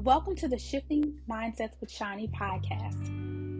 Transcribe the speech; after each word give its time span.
Welcome 0.00 0.34
to 0.36 0.48
the 0.48 0.56
Shifting 0.56 1.20
Mindsets 1.28 1.78
with 1.78 1.90
Shawnee 1.90 2.28
podcast. 2.28 3.06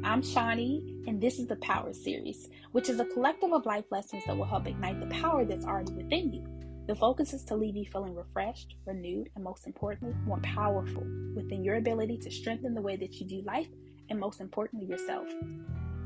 I'm 0.03 0.23
Shawnee, 0.23 1.03
and 1.07 1.21
this 1.21 1.39
is 1.39 1.47
the 1.47 1.57
Power 1.57 1.93
Series, 1.93 2.49
which 2.73 2.89
is 2.89 2.99
a 2.99 3.05
collective 3.05 3.53
of 3.53 3.67
life 3.67 3.85
lessons 3.91 4.23
that 4.27 4.35
will 4.35 4.47
help 4.47 4.67
ignite 4.67 4.99
the 5.01 5.15
power 5.15 5.45
that's 5.45 5.67
already 5.67 5.93
within 5.93 6.33
you. 6.33 6.43
The 6.87 6.95
focus 6.95 7.35
is 7.35 7.45
to 7.45 7.57
leave 7.57 7.77
you 7.77 7.85
feeling 7.93 8.15
refreshed, 8.15 8.75
renewed, 8.87 9.29
and 9.35 9.45
most 9.45 9.67
importantly, 9.67 10.17
more 10.25 10.41
powerful 10.41 11.05
within 11.37 11.63
your 11.63 11.77
ability 11.77 12.17
to 12.23 12.31
strengthen 12.31 12.73
the 12.73 12.81
way 12.81 12.97
that 12.97 13.17
you 13.17 13.27
do 13.27 13.43
life 13.43 13.69
and 14.09 14.19
most 14.19 14.41
importantly, 14.41 14.89
yourself. 14.89 15.27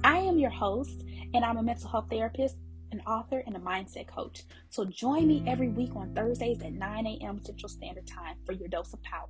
I 0.03 0.19
am 0.19 0.37
your 0.37 0.51
host, 0.51 1.05
and 1.33 1.45
I'm 1.45 1.59
a 1.59 1.63
mental 1.63 1.89
health 1.89 2.07
therapist 2.11 2.57
an 2.95 3.01
author, 3.07 3.43
and 3.47 3.57
a 3.57 3.61
mindset 3.61 4.07
coach. 4.07 4.45
So 4.71 4.85
join 4.85 5.27
me 5.27 5.45
every 5.47 5.69
week 5.69 5.95
on 5.97 6.15
Thursdays 6.15 6.63
at 6.63 6.73
9 6.73 7.07
a.m. 7.07 7.41
Central 7.45 7.69
Standard 7.69 8.07
Time 8.07 8.37
for 8.47 8.53
your 8.53 8.69
dose 8.69 8.93
of 8.93 9.03
power. 9.03 9.29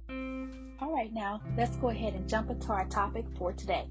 All 0.80 0.94
right, 0.94 1.12
now 1.12 1.40
let's 1.56 1.77
go 1.77 1.88
ahead 1.88 2.14
and 2.14 2.28
jump 2.28 2.50
into 2.50 2.68
our 2.68 2.86
topic 2.86 3.24
for 3.36 3.52
today. 3.52 3.88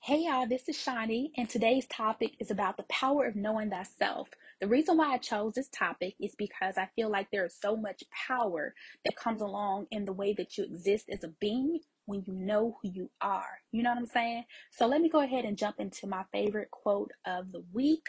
Hey 0.00 0.24
y'all, 0.24 0.46
this 0.46 0.68
is 0.68 0.80
Shawnee, 0.80 1.32
and 1.36 1.50
today's 1.50 1.86
topic 1.86 2.36
is 2.38 2.52
about 2.52 2.76
the 2.76 2.84
power 2.84 3.26
of 3.26 3.34
knowing 3.34 3.70
thyself. 3.70 4.28
The 4.60 4.68
reason 4.68 4.96
why 4.96 5.12
I 5.12 5.18
chose 5.18 5.54
this 5.54 5.68
topic 5.68 6.14
is 6.20 6.34
because 6.36 6.78
I 6.78 6.88
feel 6.94 7.10
like 7.10 7.28
there 7.32 7.44
is 7.44 7.56
so 7.60 7.76
much 7.76 8.04
power 8.28 8.72
that 9.04 9.16
comes 9.16 9.40
along 9.40 9.86
in 9.90 10.04
the 10.04 10.12
way 10.12 10.32
that 10.34 10.56
you 10.56 10.64
exist 10.64 11.08
as 11.10 11.24
a 11.24 11.32
being 11.40 11.80
when 12.06 12.24
you 12.26 12.34
know 12.34 12.78
who 12.80 12.90
you 12.90 13.10
are. 13.20 13.60
You 13.72 13.82
know 13.82 13.90
what 13.90 13.98
I'm 13.98 14.06
saying? 14.06 14.44
So 14.72 14.86
let 14.86 15.00
me 15.00 15.08
go 15.08 15.20
ahead 15.20 15.44
and 15.44 15.58
jump 15.58 15.76
into 15.78 16.06
my 16.06 16.24
favorite 16.32 16.70
quote 16.70 17.12
of 17.26 17.52
the 17.52 17.64
week 17.72 18.06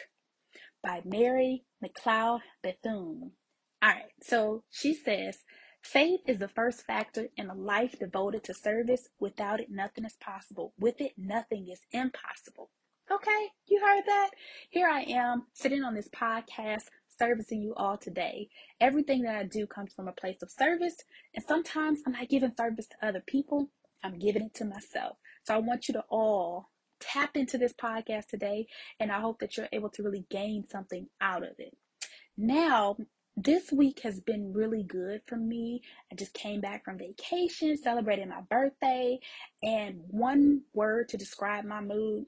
by 0.82 1.02
Mary 1.04 1.64
McLeod 1.84 2.40
Bethune. 2.62 3.32
All 3.82 3.90
right, 3.90 4.10
so 4.22 4.64
she 4.70 4.94
says, 4.94 5.38
Faith 5.82 6.20
is 6.26 6.38
the 6.38 6.48
first 6.48 6.84
factor 6.84 7.28
in 7.36 7.48
a 7.48 7.54
life 7.54 7.94
devoted 7.98 8.42
to 8.44 8.54
service. 8.54 9.08
Without 9.20 9.60
it, 9.60 9.70
nothing 9.70 10.04
is 10.04 10.16
possible. 10.20 10.72
With 10.78 11.00
it, 11.00 11.12
nothing 11.16 11.68
is 11.68 11.80
impossible. 11.92 12.70
Okay, 13.10 13.48
you 13.66 13.80
heard 13.80 14.02
that? 14.06 14.30
Here 14.70 14.88
I 14.88 15.02
am 15.02 15.46
sitting 15.54 15.84
on 15.84 15.94
this 15.94 16.08
podcast 16.08 16.88
servicing 17.18 17.62
you 17.62 17.74
all 17.74 17.96
today. 17.96 18.48
Everything 18.80 19.22
that 19.22 19.36
I 19.36 19.44
do 19.44 19.66
comes 19.66 19.92
from 19.92 20.08
a 20.08 20.12
place 20.12 20.42
of 20.42 20.50
service, 20.50 20.96
and 21.34 21.44
sometimes 21.46 22.00
I'm 22.06 22.12
not 22.12 22.28
giving 22.28 22.52
service 22.56 22.86
to 22.88 23.06
other 23.06 23.22
people, 23.26 23.70
I'm 24.02 24.18
giving 24.18 24.42
it 24.42 24.54
to 24.54 24.64
myself. 24.64 25.16
So 25.44 25.54
I 25.54 25.58
want 25.58 25.88
you 25.88 25.94
to 25.94 26.04
all 26.10 26.70
tap 27.00 27.36
into 27.36 27.58
this 27.58 27.72
podcast 27.72 28.26
today, 28.26 28.66
and 28.98 29.10
I 29.12 29.20
hope 29.20 29.40
that 29.40 29.56
you're 29.56 29.68
able 29.72 29.90
to 29.90 30.02
really 30.02 30.26
gain 30.30 30.64
something 30.70 31.08
out 31.20 31.42
of 31.42 31.54
it. 31.58 31.76
Now, 32.36 32.96
this 33.36 33.70
week 33.70 34.00
has 34.02 34.20
been 34.20 34.52
really 34.52 34.82
good 34.82 35.22
for 35.26 35.36
me. 35.36 35.82
I 36.10 36.16
just 36.16 36.34
came 36.34 36.60
back 36.60 36.84
from 36.84 36.98
vacation, 36.98 37.76
celebrating 37.76 38.28
my 38.28 38.40
birthday, 38.50 39.20
and 39.62 40.00
one 40.08 40.62
word 40.74 41.08
to 41.10 41.16
describe 41.16 41.64
my 41.64 41.80
mood 41.80 42.26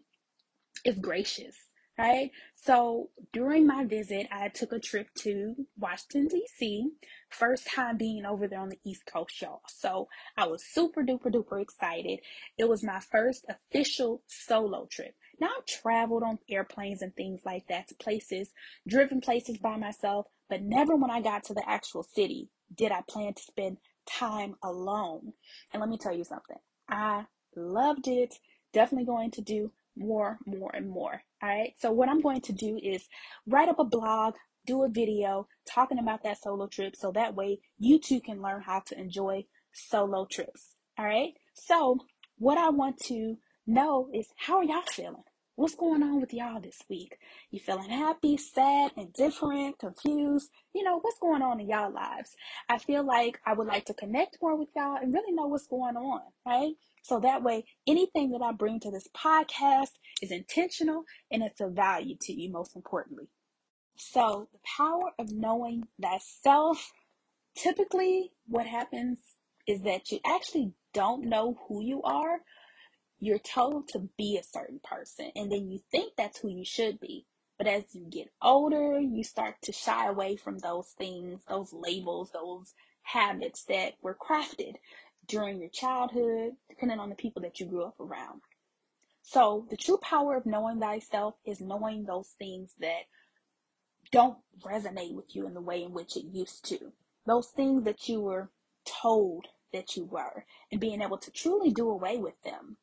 is 0.84 0.98
gracious 0.98 1.56
right? 2.00 2.30
So 2.54 3.10
during 3.32 3.66
my 3.66 3.84
visit, 3.84 4.26
I 4.32 4.48
took 4.48 4.72
a 4.72 4.78
trip 4.78 5.08
to 5.18 5.54
Washington, 5.78 6.28
D.C. 6.28 6.88
First 7.28 7.66
time 7.66 7.98
being 7.98 8.24
over 8.24 8.48
there 8.48 8.60
on 8.60 8.70
the 8.70 8.78
East 8.86 9.02
Coast, 9.04 9.40
y'all. 9.42 9.60
So 9.68 10.08
I 10.36 10.46
was 10.46 10.64
super 10.64 11.02
duper 11.02 11.32
duper 11.32 11.60
excited. 11.60 12.20
It 12.56 12.68
was 12.68 12.82
my 12.82 13.00
first 13.00 13.44
official 13.48 14.22
solo 14.26 14.88
trip. 14.90 15.14
Now 15.40 15.48
I've 15.58 15.66
traveled 15.66 16.22
on 16.22 16.38
airplanes 16.48 17.02
and 17.02 17.14
things 17.14 17.42
like 17.44 17.66
that 17.68 17.88
to 17.88 17.94
places, 17.96 18.50
driven 18.88 19.20
places 19.20 19.58
by 19.58 19.76
myself, 19.76 20.26
but 20.48 20.62
never 20.62 20.96
when 20.96 21.10
I 21.10 21.20
got 21.20 21.44
to 21.44 21.54
the 21.54 21.68
actual 21.68 22.02
city 22.02 22.48
did 22.74 22.92
I 22.92 23.02
plan 23.08 23.34
to 23.34 23.42
spend 23.42 23.76
time 24.08 24.54
alone. 24.62 25.34
And 25.72 25.80
let 25.80 25.90
me 25.90 25.98
tell 25.98 26.16
you 26.16 26.24
something. 26.24 26.56
I 26.88 27.26
loved 27.54 28.08
it. 28.08 28.36
Definitely 28.72 29.06
going 29.06 29.32
to 29.32 29.42
do 29.42 29.72
more, 30.00 30.38
more, 30.46 30.70
and 30.74 30.88
more. 30.88 31.22
All 31.42 31.48
right. 31.48 31.74
So, 31.78 31.92
what 31.92 32.08
I'm 32.08 32.20
going 32.20 32.40
to 32.42 32.52
do 32.52 32.78
is 32.82 33.06
write 33.46 33.68
up 33.68 33.78
a 33.78 33.84
blog, 33.84 34.34
do 34.66 34.82
a 34.82 34.88
video 34.88 35.46
talking 35.68 35.98
about 35.98 36.22
that 36.24 36.42
solo 36.42 36.66
trip 36.66 36.96
so 36.96 37.12
that 37.12 37.36
way 37.36 37.60
you 37.78 38.00
too 38.00 38.20
can 38.20 38.42
learn 38.42 38.62
how 38.62 38.80
to 38.86 38.98
enjoy 38.98 39.44
solo 39.72 40.26
trips. 40.30 40.74
All 40.98 41.04
right. 41.04 41.34
So, 41.54 41.98
what 42.38 42.58
I 42.58 42.70
want 42.70 42.98
to 43.04 43.36
know 43.66 44.08
is 44.12 44.26
how 44.36 44.56
are 44.56 44.64
y'all 44.64 44.82
feeling? 44.90 45.22
What's 45.60 45.74
going 45.74 46.02
on 46.02 46.22
with 46.22 46.32
y'all 46.32 46.58
this 46.58 46.82
week? 46.88 47.18
You 47.50 47.60
feeling 47.60 47.90
happy, 47.90 48.38
sad, 48.38 48.92
indifferent, 48.96 49.78
confused? 49.78 50.48
You 50.74 50.82
know, 50.82 50.98
what's 50.98 51.18
going 51.18 51.42
on 51.42 51.60
in 51.60 51.68
y'all 51.68 51.92
lives? 51.92 52.34
I 52.70 52.78
feel 52.78 53.04
like 53.04 53.38
I 53.44 53.52
would 53.52 53.66
like 53.66 53.84
to 53.84 53.92
connect 53.92 54.38
more 54.40 54.56
with 54.56 54.70
y'all 54.74 54.96
and 54.96 55.12
really 55.12 55.34
know 55.34 55.48
what's 55.48 55.66
going 55.66 55.98
on, 55.98 56.22
right? 56.46 56.72
So 57.02 57.20
that 57.20 57.42
way, 57.42 57.66
anything 57.86 58.30
that 58.30 58.40
I 58.42 58.52
bring 58.52 58.80
to 58.80 58.90
this 58.90 59.06
podcast 59.14 59.90
is 60.22 60.30
intentional 60.30 61.04
and 61.30 61.42
it's 61.42 61.60
of 61.60 61.72
value 61.72 62.16
to 62.22 62.32
you, 62.32 62.50
most 62.50 62.74
importantly. 62.74 63.28
So, 63.98 64.48
the 64.54 64.60
power 64.78 65.10
of 65.18 65.30
knowing 65.30 65.88
thyself 66.00 66.90
typically, 67.54 68.32
what 68.46 68.64
happens 68.64 69.18
is 69.66 69.82
that 69.82 70.10
you 70.10 70.20
actually 70.26 70.72
don't 70.94 71.26
know 71.26 71.58
who 71.68 71.84
you 71.84 72.02
are. 72.02 72.40
You're 73.20 73.38
told 73.38 73.88
to 73.88 74.08
be 74.16 74.38
a 74.38 74.42
certain 74.42 74.80
person, 74.82 75.30
and 75.36 75.52
then 75.52 75.70
you 75.70 75.80
think 75.90 76.14
that's 76.16 76.38
who 76.38 76.48
you 76.48 76.64
should 76.64 76.98
be. 76.98 77.26
But 77.58 77.66
as 77.66 77.94
you 77.94 78.06
get 78.08 78.32
older, 78.40 78.98
you 78.98 79.22
start 79.22 79.56
to 79.62 79.72
shy 79.72 80.08
away 80.08 80.36
from 80.36 80.58
those 80.58 80.88
things, 80.96 81.42
those 81.46 81.74
labels, 81.74 82.30
those 82.32 82.72
habits 83.02 83.64
that 83.64 83.94
were 84.00 84.16
crafted 84.16 84.76
during 85.26 85.60
your 85.60 85.68
childhood, 85.68 86.52
depending 86.70 86.98
on 86.98 87.10
the 87.10 87.14
people 87.14 87.42
that 87.42 87.60
you 87.60 87.66
grew 87.66 87.84
up 87.84 88.00
around. 88.00 88.40
So, 89.22 89.66
the 89.68 89.76
true 89.76 89.98
power 89.98 90.36
of 90.36 90.46
knowing 90.46 90.80
thyself 90.80 91.34
is 91.44 91.60
knowing 91.60 92.04
those 92.04 92.28
things 92.38 92.74
that 92.80 93.02
don't 94.10 94.38
resonate 94.64 95.14
with 95.14 95.36
you 95.36 95.46
in 95.46 95.54
the 95.54 95.60
way 95.60 95.82
in 95.82 95.92
which 95.92 96.16
it 96.16 96.24
used 96.24 96.64
to. 96.70 96.92
Those 97.26 97.48
things 97.48 97.84
that 97.84 98.08
you 98.08 98.22
were 98.22 98.50
told 98.84 99.46
that 99.72 99.96
you 99.96 100.04
were 100.04 100.44
and 100.70 100.80
being 100.80 101.02
able 101.02 101.18
to 101.18 101.30
truly 101.30 101.70
do 101.70 101.90
away 101.90 102.18
with 102.18 102.40
them. 102.42 102.76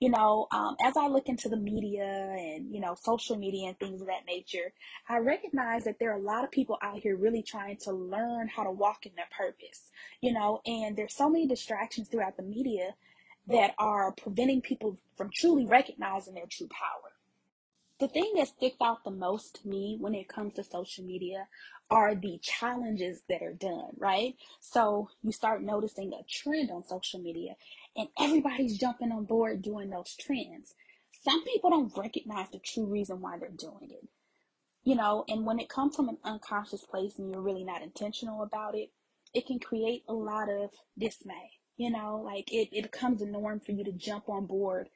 You 0.00 0.10
know, 0.10 0.46
um, 0.50 0.76
as 0.82 0.96
I 0.96 1.08
look 1.08 1.28
into 1.28 1.48
the 1.48 1.56
media 1.56 2.04
and, 2.04 2.72
you 2.72 2.80
know, 2.80 2.94
social 3.00 3.36
media 3.36 3.68
and 3.68 3.78
things 3.78 4.00
of 4.00 4.08
that 4.08 4.26
nature, 4.26 4.72
I 5.08 5.18
recognize 5.18 5.84
that 5.84 5.98
there 5.98 6.12
are 6.12 6.18
a 6.18 6.22
lot 6.22 6.44
of 6.44 6.50
people 6.50 6.78
out 6.82 6.98
here 6.98 7.16
really 7.16 7.42
trying 7.42 7.76
to 7.84 7.92
learn 7.92 8.48
how 8.48 8.64
to 8.64 8.70
walk 8.70 9.06
in 9.06 9.12
their 9.16 9.28
purpose, 9.36 9.90
you 10.20 10.32
know, 10.32 10.60
and 10.66 10.96
there's 10.96 11.14
so 11.14 11.28
many 11.28 11.46
distractions 11.46 12.08
throughout 12.08 12.36
the 12.36 12.42
media 12.42 12.94
that 13.46 13.74
are 13.78 14.12
preventing 14.12 14.60
people 14.60 14.98
from 15.16 15.30
truly 15.32 15.66
recognizing 15.66 16.34
their 16.34 16.46
true 16.46 16.68
power 16.68 17.13
the 18.04 18.08
thing 18.08 18.32
that 18.36 18.48
sticks 18.48 18.76
out 18.82 19.02
the 19.02 19.10
most 19.10 19.62
to 19.62 19.68
me 19.68 19.96
when 19.98 20.14
it 20.14 20.28
comes 20.28 20.52
to 20.52 20.62
social 20.62 21.02
media 21.02 21.48
are 21.90 22.14
the 22.14 22.38
challenges 22.42 23.22
that 23.30 23.40
are 23.40 23.54
done, 23.54 23.92
right? 23.96 24.34
So 24.60 25.08
you 25.22 25.32
start 25.32 25.62
noticing 25.62 26.12
a 26.12 26.22
trend 26.30 26.70
on 26.70 26.84
social 26.84 27.18
media 27.18 27.54
and 27.96 28.08
everybody's 28.20 28.76
jumping 28.76 29.10
on 29.10 29.24
board 29.24 29.62
doing 29.62 29.88
those 29.88 30.14
trends. 30.16 30.74
Some 31.22 31.44
people 31.44 31.70
don't 31.70 31.96
recognize 31.96 32.48
the 32.52 32.58
true 32.58 32.84
reason 32.84 33.22
why 33.22 33.38
they're 33.38 33.48
doing 33.48 33.88
it. 33.90 34.06
You 34.82 34.96
know, 34.96 35.24
and 35.26 35.46
when 35.46 35.58
it 35.58 35.70
comes 35.70 35.96
from 35.96 36.10
an 36.10 36.18
unconscious 36.24 36.84
place 36.84 37.18
and 37.18 37.30
you're 37.30 37.40
really 37.40 37.64
not 37.64 37.80
intentional 37.80 38.42
about 38.42 38.74
it, 38.74 38.90
it 39.32 39.46
can 39.46 39.58
create 39.58 40.04
a 40.06 40.12
lot 40.12 40.50
of 40.50 40.72
dismay. 40.98 41.52
You 41.78 41.90
know, 41.90 42.20
like 42.22 42.52
it, 42.52 42.68
it 42.70 42.82
becomes 42.82 43.22
a 43.22 43.26
norm 43.26 43.60
for 43.60 43.72
you 43.72 43.82
to 43.82 43.92
jump 43.92 44.28
on 44.28 44.44
board 44.44 44.90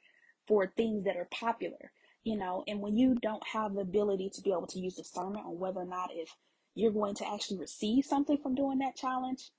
for 0.46 0.66
things 0.66 1.04
that 1.04 1.16
are 1.16 1.28
popular 1.30 1.92
you 2.24 2.36
know, 2.36 2.64
and 2.66 2.80
when 2.80 2.96
you 2.96 3.16
don't 3.22 3.42
have 3.52 3.74
the 3.74 3.80
ability 3.80 4.30
to 4.34 4.42
be 4.42 4.50
able 4.50 4.66
to 4.68 4.78
use 4.78 4.96
discernment 4.96 5.46
on 5.46 5.58
whether 5.58 5.80
or 5.80 5.86
not 5.86 6.10
if 6.12 6.30
you're 6.74 6.92
going 6.92 7.14
to 7.16 7.28
actually 7.28 7.58
receive 7.58 8.04
something 8.04 8.38
from 8.38 8.54
doing 8.54 8.78
that 8.78 8.96
challenge, 8.96 9.50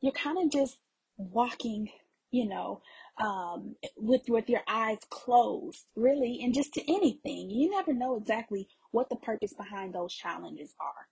you're 0.00 0.12
kind 0.12 0.38
of 0.38 0.50
just 0.50 0.78
walking, 1.16 1.88
you 2.30 2.48
know, 2.48 2.82
um, 3.22 3.76
with 3.96 4.22
with 4.28 4.48
your 4.48 4.62
eyes 4.68 4.98
closed, 5.08 5.84
really, 5.96 6.40
and 6.42 6.54
just 6.54 6.74
to 6.74 6.82
anything. 6.92 7.50
You 7.50 7.70
never 7.70 7.92
know 7.92 8.16
exactly 8.16 8.68
what 8.90 9.08
the 9.08 9.16
purpose 9.16 9.54
behind 9.54 9.94
those 9.94 10.12
challenges 10.12 10.74
are. 10.80 11.08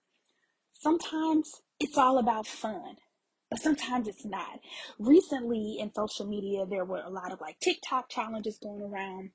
Sometimes 0.73 1.61
it's 1.79 1.97
all 1.97 2.17
about 2.17 2.45
fun, 2.45 2.97
but 3.49 3.61
sometimes 3.61 4.07
it's 4.07 4.25
not. 4.25 4.59
Recently 4.99 5.77
in 5.79 5.93
social 5.93 6.27
media, 6.27 6.65
there 6.65 6.85
were 6.85 7.01
a 7.01 7.09
lot 7.09 7.31
of 7.31 7.39
like 7.41 7.59
TikTok 7.59 8.09
challenges 8.09 8.59
going 8.61 8.81
around 8.81 9.31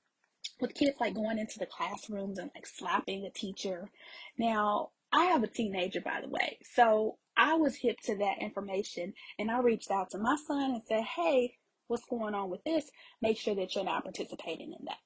with 0.60 0.74
kids 0.74 0.96
like 1.00 1.14
going 1.14 1.38
into 1.38 1.58
the 1.58 1.66
classrooms 1.66 2.38
and 2.38 2.50
like 2.54 2.66
slapping 2.66 3.24
a 3.24 3.30
teacher. 3.30 3.90
Now, 4.36 4.90
I 5.12 5.24
have 5.26 5.42
a 5.42 5.48
teenager, 5.48 6.00
by 6.00 6.20
the 6.22 6.28
way, 6.28 6.58
so 6.74 7.16
I 7.36 7.54
was 7.54 7.76
hip 7.76 8.00
to 8.04 8.16
that 8.16 8.38
information 8.40 9.14
and 9.38 9.50
I 9.50 9.60
reached 9.60 9.90
out 9.90 10.10
to 10.10 10.18
my 10.18 10.36
son 10.46 10.72
and 10.72 10.82
said, 10.86 11.04
Hey, 11.04 11.54
what's 11.86 12.04
going 12.04 12.34
on 12.34 12.50
with 12.50 12.64
this? 12.64 12.90
Make 13.22 13.38
sure 13.38 13.54
that 13.54 13.74
you're 13.74 13.84
not 13.84 14.04
participating 14.04 14.72
in 14.72 14.84
that. 14.86 14.98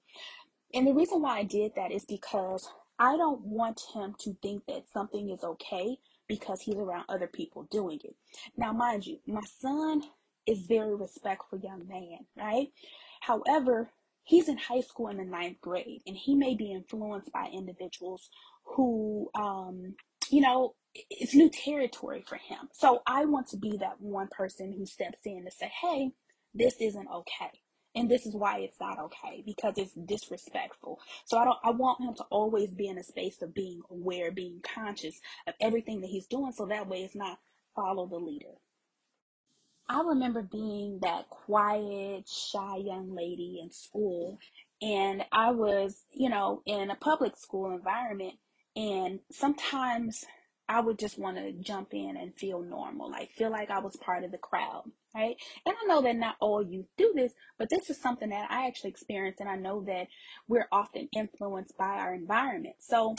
And 0.75 0.87
the 0.87 0.95
reason 0.95 1.21
why 1.21 1.39
I 1.39 1.45
did 1.45 1.73
that 1.77 1.93
is 1.93 2.05
because 2.05 2.69
I 2.99 3.17
don't 3.17 3.43
want 3.43 3.81
him 3.95 4.15
to 4.21 4.37
think 4.43 4.65
that 4.67 4.85
something 4.93 5.31
is 5.31 5.45
okay 5.45 5.99
because 6.29 6.63
he's 6.63 6.77
around 6.77 7.05
other 7.09 7.27
people 7.27 7.65
doing 7.71 8.01
it. 8.03 8.15
Now, 8.57 8.73
mind 8.73 9.07
you, 9.07 9.19
my 9.27 9.43
son 9.61 10.03
is 10.47 10.67
very 10.67 10.95
respectful 10.95 11.59
young 11.59 11.87
man, 11.87 12.27
right? 12.37 12.69
However, 13.21 13.91
he's 14.25 14.49
in 14.49 14.59
high 14.59 14.81
school 14.81 15.09
in 15.09 15.19
the 15.19 15.25
ninth 15.25 15.61
grade 15.61 16.03
and 16.07 16.17
he 16.17 16.35
may 16.35 16.55
be 16.55 16.73
influenced 16.73 17.33
by 17.33 17.49
individuals 17.53 18.31
who 18.65 19.31
um, 19.35 19.95
you 20.31 20.41
know 20.43 20.75
it's 21.11 21.35
new 21.35 21.51
territory 21.51 22.25
for 22.29 22.37
him. 22.37 22.69
So 22.73 23.03
i 23.07 23.25
want 23.27 23.49
to 23.49 23.57
be 23.59 23.77
that 23.79 24.01
one 24.01 24.29
person 24.31 24.75
who 24.77 24.87
steps 24.87 25.21
in 25.25 25.45
to 25.45 25.51
say 25.51 25.71
hey 25.83 26.13
this 26.55 26.77
isn't 26.81 27.09
okay 27.15 27.51
and 27.95 28.11
this 28.11 28.27
is 28.27 28.35
why 28.35 28.59
it's 28.61 28.81
not 28.81 28.99
okay 29.01 29.43
because 29.47 29.75
it's 29.79 29.95
disrespectful. 29.95 31.01
So 31.27 31.39
i 31.39 31.45
don't 31.45 31.59
i 31.65 31.71
want 31.71 32.03
him 32.03 32.15
to 32.17 32.25
always 32.31 32.73
be 32.73 32.89
in 32.89 32.99
a 32.99 33.05
space 33.05 33.43
of 33.43 33.55
being 33.55 33.83
aware 33.91 34.33
being 34.33 34.61
conscious 34.63 35.21
of 35.49 35.55
everything 35.61 36.03
that 36.03 36.09
he's 36.11 36.27
doing 36.29 36.53
so 36.53 36.67
that 36.67 36.89
way 36.89 36.99
it's 37.05 37.17
not 37.17 37.39
follow 37.77 38.07
the 38.07 38.17
leader 38.19 38.55
I 39.89 40.01
remember 40.03 40.43
being 40.43 41.01
that 41.03 41.29
quiet, 41.29 42.29
shy 42.29 42.77
young 42.77 43.15
lady 43.15 43.61
in 43.63 43.71
school, 43.71 44.39
and 44.81 45.25
I 45.33 45.51
was, 45.51 46.05
you 46.13 46.29
know, 46.29 46.63
in 46.67 46.91
a 46.91 46.97
public 46.97 47.37
school 47.37 47.73
environment, 47.75 48.35
and 48.75 49.21
sometimes 49.31 50.25
I 50.69 50.81
would 50.81 50.99
just 50.99 51.19
want 51.19 51.37
to 51.37 51.53
jump 51.53 51.93
in 51.93 52.17
and 52.17 52.35
feel 52.35 52.63
normal, 52.63 53.11
like 53.11 53.31
feel 53.33 53.51
like 53.51 53.71
I 53.71 53.81
was 53.81 53.97
part 53.97 54.25
of 54.25 54.31
the 54.31 54.39
crowd, 54.39 54.85
right? 55.15 55.37
And 55.67 55.75
I 55.83 55.87
know 55.87 56.01
that 56.01 56.17
not 56.17 56.37
all 56.41 56.63
youth 56.63 56.87
do 56.97 57.13
this, 57.15 57.35
but 57.59 57.69
this 57.69 57.91
is 57.91 58.01
something 58.01 58.31
that 58.31 58.51
I 58.51 58.67
actually 58.67 58.91
experienced, 58.91 59.41
and 59.41 59.49
I 59.49 59.57
know 59.57 59.83
that 59.83 60.09
we're 60.49 60.69
often 60.73 61.09
influenced 61.15 61.77
by 61.77 61.99
our 61.99 62.15
environment. 62.15 62.77
So, 62.79 63.17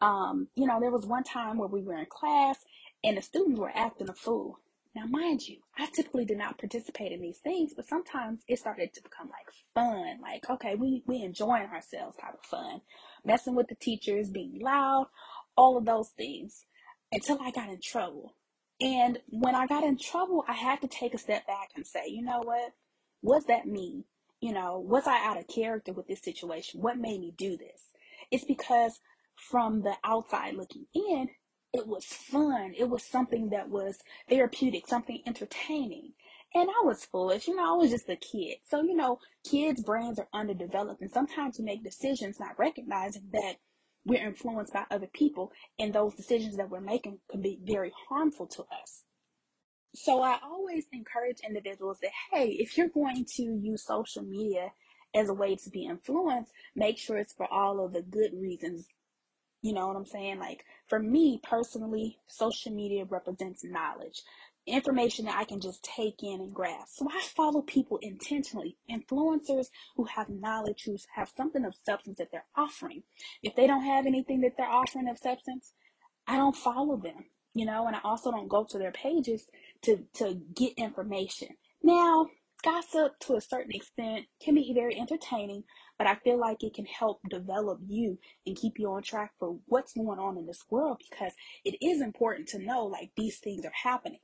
um, 0.00 0.48
you 0.54 0.66
know, 0.66 0.80
there 0.80 0.90
was 0.90 1.06
one 1.06 1.24
time 1.24 1.58
where 1.58 1.68
we 1.68 1.82
were 1.82 1.98
in 1.98 2.06
class 2.06 2.58
and 3.02 3.18
the 3.18 3.22
students 3.22 3.60
were 3.60 3.72
acting 3.74 4.08
a 4.08 4.14
fool. 4.14 4.58
Now, 4.94 5.06
mind 5.06 5.42
you, 5.42 5.58
I 5.76 5.86
typically 5.86 6.24
did 6.24 6.38
not 6.38 6.58
participate 6.58 7.10
in 7.10 7.20
these 7.20 7.38
things, 7.38 7.72
but 7.74 7.88
sometimes 7.88 8.42
it 8.46 8.60
started 8.60 8.94
to 8.94 9.02
become 9.02 9.28
like 9.28 9.48
fun. 9.74 10.20
Like, 10.22 10.48
okay, 10.48 10.76
we 10.76 11.02
we 11.06 11.22
enjoying 11.22 11.68
ourselves 11.68 12.16
type 12.16 12.34
of 12.34 12.44
fun. 12.44 12.80
Messing 13.24 13.56
with 13.56 13.66
the 13.68 13.74
teachers, 13.74 14.30
being 14.30 14.60
loud, 14.60 15.08
all 15.56 15.76
of 15.76 15.84
those 15.84 16.10
things. 16.10 16.64
Until 17.10 17.38
I 17.42 17.50
got 17.50 17.68
in 17.68 17.80
trouble. 17.82 18.34
And 18.80 19.18
when 19.28 19.54
I 19.54 19.66
got 19.66 19.84
in 19.84 19.98
trouble, 19.98 20.44
I 20.48 20.52
had 20.52 20.80
to 20.82 20.88
take 20.88 21.14
a 21.14 21.18
step 21.18 21.46
back 21.46 21.70
and 21.76 21.86
say, 21.86 22.04
you 22.08 22.22
know 22.22 22.40
what? 22.42 22.72
What's 23.20 23.46
that 23.46 23.66
mean? 23.66 24.04
You 24.40 24.52
know, 24.52 24.78
was 24.78 25.06
I 25.06 25.24
out 25.24 25.38
of 25.38 25.46
character 25.48 25.92
with 25.92 26.06
this 26.06 26.20
situation? 26.22 26.82
What 26.82 26.98
made 26.98 27.20
me 27.20 27.32
do 27.36 27.56
this? 27.56 27.82
It's 28.30 28.44
because 28.44 28.98
from 29.50 29.82
the 29.82 29.94
outside 30.04 30.54
looking 30.54 30.86
in, 30.94 31.28
it 31.74 31.88
was 31.88 32.04
fun. 32.04 32.72
It 32.78 32.88
was 32.88 33.02
something 33.02 33.50
that 33.50 33.68
was 33.68 33.98
therapeutic, 34.28 34.86
something 34.86 35.20
entertaining. 35.26 36.12
And 36.54 36.70
I 36.70 36.86
was 36.86 37.04
foolish, 37.04 37.48
you 37.48 37.56
know, 37.56 37.74
I 37.74 37.76
was 37.76 37.90
just 37.90 38.08
a 38.08 38.14
kid. 38.14 38.58
So, 38.64 38.80
you 38.80 38.94
know, 38.94 39.18
kids' 39.44 39.82
brains 39.82 40.20
are 40.20 40.28
underdeveloped, 40.32 41.02
and 41.02 41.10
sometimes 41.10 41.58
we 41.58 41.64
make 41.64 41.82
decisions 41.82 42.38
not 42.38 42.56
recognizing 42.60 43.24
that 43.32 43.56
we're 44.06 44.24
influenced 44.24 44.72
by 44.72 44.84
other 44.88 45.08
people, 45.12 45.50
and 45.80 45.92
those 45.92 46.14
decisions 46.14 46.56
that 46.58 46.70
we're 46.70 46.80
making 46.80 47.18
can 47.28 47.42
be 47.42 47.58
very 47.60 47.92
harmful 48.08 48.46
to 48.46 48.62
us. 48.62 49.02
So, 49.96 50.22
I 50.22 50.38
always 50.44 50.86
encourage 50.92 51.40
individuals 51.40 51.98
that, 52.02 52.12
hey, 52.30 52.50
if 52.50 52.78
you're 52.78 52.88
going 52.88 53.24
to 53.36 53.42
use 53.42 53.84
social 53.84 54.22
media 54.22 54.70
as 55.12 55.28
a 55.28 55.34
way 55.34 55.56
to 55.56 55.70
be 55.70 55.86
influenced, 55.86 56.52
make 56.76 56.98
sure 56.98 57.16
it's 57.18 57.34
for 57.34 57.52
all 57.52 57.84
of 57.84 57.92
the 57.92 58.02
good 58.02 58.30
reasons 58.32 58.86
you 59.64 59.72
know 59.72 59.86
what 59.86 59.96
I'm 59.96 60.04
saying? 60.04 60.38
Like 60.38 60.62
for 60.88 60.98
me 60.98 61.40
personally, 61.42 62.18
social 62.26 62.70
media 62.70 63.06
represents 63.06 63.64
knowledge, 63.64 64.20
information 64.66 65.24
that 65.24 65.38
I 65.38 65.44
can 65.44 65.58
just 65.58 65.82
take 65.82 66.22
in 66.22 66.42
and 66.42 66.52
grasp. 66.52 66.96
So 66.96 67.08
I 67.10 67.22
follow 67.22 67.62
people 67.62 67.98
intentionally, 68.02 68.76
influencers 68.90 69.68
who 69.96 70.04
have 70.04 70.28
knowledge, 70.28 70.82
who 70.84 70.98
have 71.14 71.32
something 71.34 71.64
of 71.64 71.74
substance 71.82 72.18
that 72.18 72.28
they're 72.30 72.44
offering. 72.54 73.04
If 73.42 73.56
they 73.56 73.66
don't 73.66 73.84
have 73.84 74.04
anything 74.04 74.42
that 74.42 74.58
they're 74.58 74.68
offering 74.68 75.08
of 75.08 75.16
substance, 75.18 75.72
I 76.26 76.36
don't 76.36 76.54
follow 76.54 76.98
them, 76.98 77.24
you 77.54 77.64
know, 77.64 77.86
and 77.86 77.96
I 77.96 78.00
also 78.04 78.30
don't 78.30 78.48
go 78.48 78.66
to 78.68 78.78
their 78.78 78.92
pages 78.92 79.46
to 79.84 80.04
to 80.16 80.42
get 80.54 80.74
information. 80.74 81.48
Now, 81.82 82.26
gossip 82.64 83.18
to 83.20 83.36
a 83.36 83.40
certain 83.40 83.72
extent 83.72 84.26
can 84.42 84.54
be 84.54 84.72
very 84.74 84.98
entertaining, 84.98 85.64
but 85.98 86.06
I 86.06 86.16
feel 86.16 86.38
like 86.40 86.64
it 86.64 86.74
can 86.74 86.86
help 86.86 87.20
develop 87.30 87.80
you 87.86 88.18
and 88.46 88.56
keep 88.56 88.74
you 88.78 88.90
on 88.90 89.02
track 89.02 89.32
for 89.38 89.58
what's 89.66 89.92
going 89.92 90.18
on 90.18 90.38
in 90.38 90.46
this 90.46 90.64
world 90.70 91.02
because 91.10 91.32
it 91.64 91.76
is 91.84 92.00
important 92.00 92.48
to 92.48 92.58
know 92.58 92.86
like 92.86 93.10
these 93.16 93.38
things 93.38 93.64
are 93.64 93.72
happening 93.84 94.20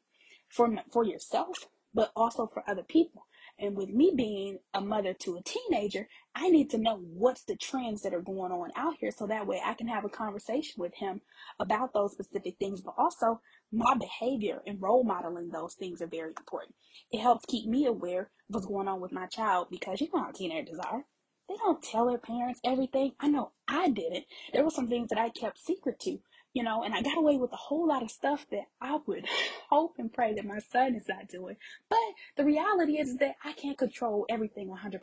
for 0.48 0.68
for 0.92 1.04
yourself, 1.04 1.68
but 1.94 2.12
also 2.16 2.48
for 2.52 2.64
other 2.68 2.84
people. 2.84 3.26
And 3.60 3.76
with 3.76 3.90
me 3.90 4.12
being 4.16 4.58
a 4.72 4.80
mother 4.80 5.12
to 5.20 5.36
a 5.36 5.42
teenager, 5.42 6.08
I 6.34 6.48
need 6.48 6.70
to 6.70 6.78
know 6.78 6.96
what's 6.96 7.44
the 7.44 7.56
trends 7.56 8.02
that 8.02 8.14
are 8.14 8.22
going 8.22 8.52
on 8.52 8.70
out 8.74 8.94
here 9.00 9.10
so 9.10 9.26
that 9.26 9.46
way 9.46 9.60
I 9.64 9.74
can 9.74 9.86
have 9.88 10.04
a 10.04 10.08
conversation 10.08 10.76
with 10.78 10.94
him 10.94 11.20
about 11.58 11.92
those 11.92 12.12
specific 12.12 12.56
things, 12.58 12.80
but 12.80 12.94
also 12.96 13.40
my 13.70 13.94
behavior 13.94 14.62
and 14.66 14.80
role 14.80 15.04
modeling 15.04 15.50
those 15.50 15.74
things 15.74 16.00
are 16.00 16.06
very 16.06 16.30
important. 16.30 16.74
It 17.12 17.20
helps 17.20 17.44
keep 17.46 17.68
me 17.68 17.84
aware 17.84 18.22
of 18.22 18.28
what's 18.48 18.66
going 18.66 18.88
on 18.88 19.00
with 19.00 19.12
my 19.12 19.26
child 19.26 19.68
because 19.70 20.00
you 20.00 20.08
know 20.14 20.24
how 20.24 20.30
teenagers 20.32 20.78
are. 20.78 21.04
They 21.48 21.56
don't 21.56 21.82
tell 21.82 22.06
their 22.06 22.18
parents 22.18 22.60
everything. 22.64 23.12
I 23.20 23.28
know 23.28 23.52
I 23.68 23.90
didn't. 23.90 24.24
There 24.52 24.64
were 24.64 24.70
some 24.70 24.88
things 24.88 25.08
that 25.10 25.18
I 25.18 25.30
kept 25.30 25.58
secret 25.58 25.98
to, 26.00 26.18
you 26.52 26.62
know, 26.62 26.82
and 26.82 26.94
I 26.94 27.02
got 27.02 27.18
away 27.18 27.36
with 27.36 27.52
a 27.52 27.56
whole 27.56 27.86
lot 27.86 28.02
of 28.02 28.10
stuff 28.10 28.46
that 28.50 28.66
I 28.80 28.98
would 29.06 29.26
hope 29.70 29.94
and 29.98 30.12
pray 30.12 30.34
that 30.34 30.44
my 30.44 30.58
son 30.58 30.94
is 30.96 31.08
not 31.08 31.28
doing. 31.28 31.56
But 31.88 31.98
the 32.36 32.44
reality 32.44 32.98
is 32.98 33.16
that 33.18 33.36
I 33.44 33.52
can't 33.52 33.78
control 33.78 34.26
everything 34.28 34.68
100%. 34.68 35.00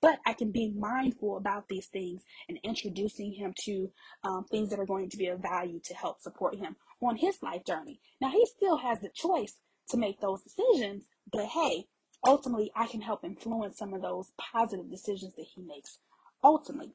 But 0.00 0.20
I 0.24 0.32
can 0.32 0.52
be 0.52 0.72
mindful 0.76 1.36
about 1.36 1.68
these 1.68 1.86
things 1.86 2.22
and 2.48 2.58
introducing 2.62 3.32
him 3.32 3.52
to 3.64 3.90
um, 4.22 4.44
things 4.50 4.70
that 4.70 4.78
are 4.78 4.86
going 4.86 5.10
to 5.10 5.16
be 5.16 5.26
of 5.26 5.40
value 5.40 5.80
to 5.84 5.94
help 5.94 6.20
support 6.20 6.56
him 6.56 6.76
on 7.02 7.16
his 7.16 7.42
life 7.42 7.64
journey. 7.66 8.00
Now, 8.20 8.30
he 8.30 8.46
still 8.46 8.78
has 8.78 9.00
the 9.00 9.10
choice 9.10 9.58
to 9.90 9.98
make 9.98 10.20
those 10.20 10.42
decisions, 10.42 11.04
but 11.30 11.46
hey, 11.46 11.86
ultimately 12.26 12.70
I 12.74 12.86
can 12.86 13.02
help 13.02 13.24
influence 13.24 13.76
some 13.76 13.92
of 13.92 14.00
those 14.00 14.32
positive 14.38 14.90
decisions 14.90 15.34
that 15.34 15.46
he 15.54 15.62
makes 15.62 15.98
ultimately. 16.42 16.94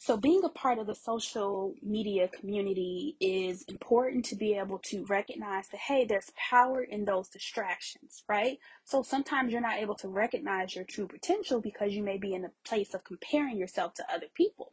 So, 0.00 0.16
being 0.16 0.44
a 0.44 0.48
part 0.48 0.78
of 0.78 0.86
the 0.86 0.94
social 0.94 1.74
media 1.82 2.28
community 2.28 3.16
is 3.20 3.64
important 3.64 4.24
to 4.26 4.36
be 4.36 4.54
able 4.54 4.78
to 4.84 5.04
recognize 5.06 5.68
that, 5.68 5.80
hey, 5.80 6.04
there's 6.04 6.30
power 6.50 6.82
in 6.82 7.04
those 7.04 7.28
distractions, 7.28 8.22
right? 8.28 8.58
So, 8.84 9.02
sometimes 9.02 9.52
you're 9.52 9.60
not 9.60 9.78
able 9.78 9.96
to 9.96 10.08
recognize 10.08 10.76
your 10.76 10.84
true 10.84 11.08
potential 11.08 11.60
because 11.60 11.94
you 11.94 12.04
may 12.04 12.16
be 12.16 12.32
in 12.32 12.44
a 12.44 12.52
place 12.64 12.94
of 12.94 13.02
comparing 13.02 13.56
yourself 13.56 13.94
to 13.94 14.04
other 14.12 14.28
people. 14.34 14.72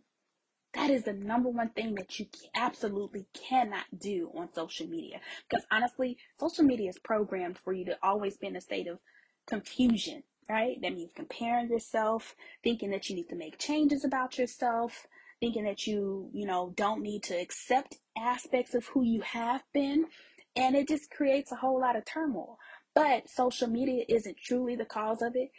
That 0.75 0.91
is 0.91 1.03
the 1.03 1.13
number 1.13 1.49
one 1.49 1.69
thing 1.69 1.95
that 1.95 2.19
you 2.19 2.27
absolutely 2.53 3.25
cannot 3.33 3.85
do 3.97 4.29
on 4.35 4.53
social 4.53 4.85
media. 4.87 5.21
Because 5.49 5.65
honestly, 5.71 6.17
social 6.39 6.65
media 6.65 6.89
is 6.89 6.99
programmed 6.99 7.57
for 7.57 7.73
you 7.73 7.85
to 7.85 7.97
always 8.03 8.37
be 8.37 8.47
in 8.47 8.55
a 8.55 8.61
state 8.61 8.87
of 8.87 8.99
confusion, 9.47 10.23
right? 10.49 10.77
That 10.81 10.93
means 10.93 11.11
comparing 11.15 11.69
yourself, 11.69 12.35
thinking 12.63 12.91
that 12.91 13.09
you 13.09 13.15
need 13.15 13.29
to 13.29 13.35
make 13.35 13.57
changes 13.57 14.03
about 14.05 14.37
yourself, 14.37 15.07
thinking 15.39 15.65
that 15.65 15.87
you, 15.87 16.29
you 16.33 16.45
know, 16.45 16.73
don't 16.75 17.01
need 17.01 17.23
to 17.23 17.35
accept 17.35 17.97
aspects 18.17 18.73
of 18.75 18.85
who 18.87 19.03
you 19.03 19.21
have 19.21 19.63
been. 19.73 20.05
And 20.55 20.75
it 20.75 20.87
just 20.87 21.11
creates 21.11 21.51
a 21.51 21.55
whole 21.55 21.81
lot 21.81 21.97
of 21.97 22.05
turmoil. 22.05 22.57
But 22.93 23.29
social 23.29 23.67
media 23.67 24.05
isn't 24.07 24.37
truly 24.37 24.75
the 24.75 24.85
cause 24.85 25.21
of 25.21 25.35
it 25.35 25.49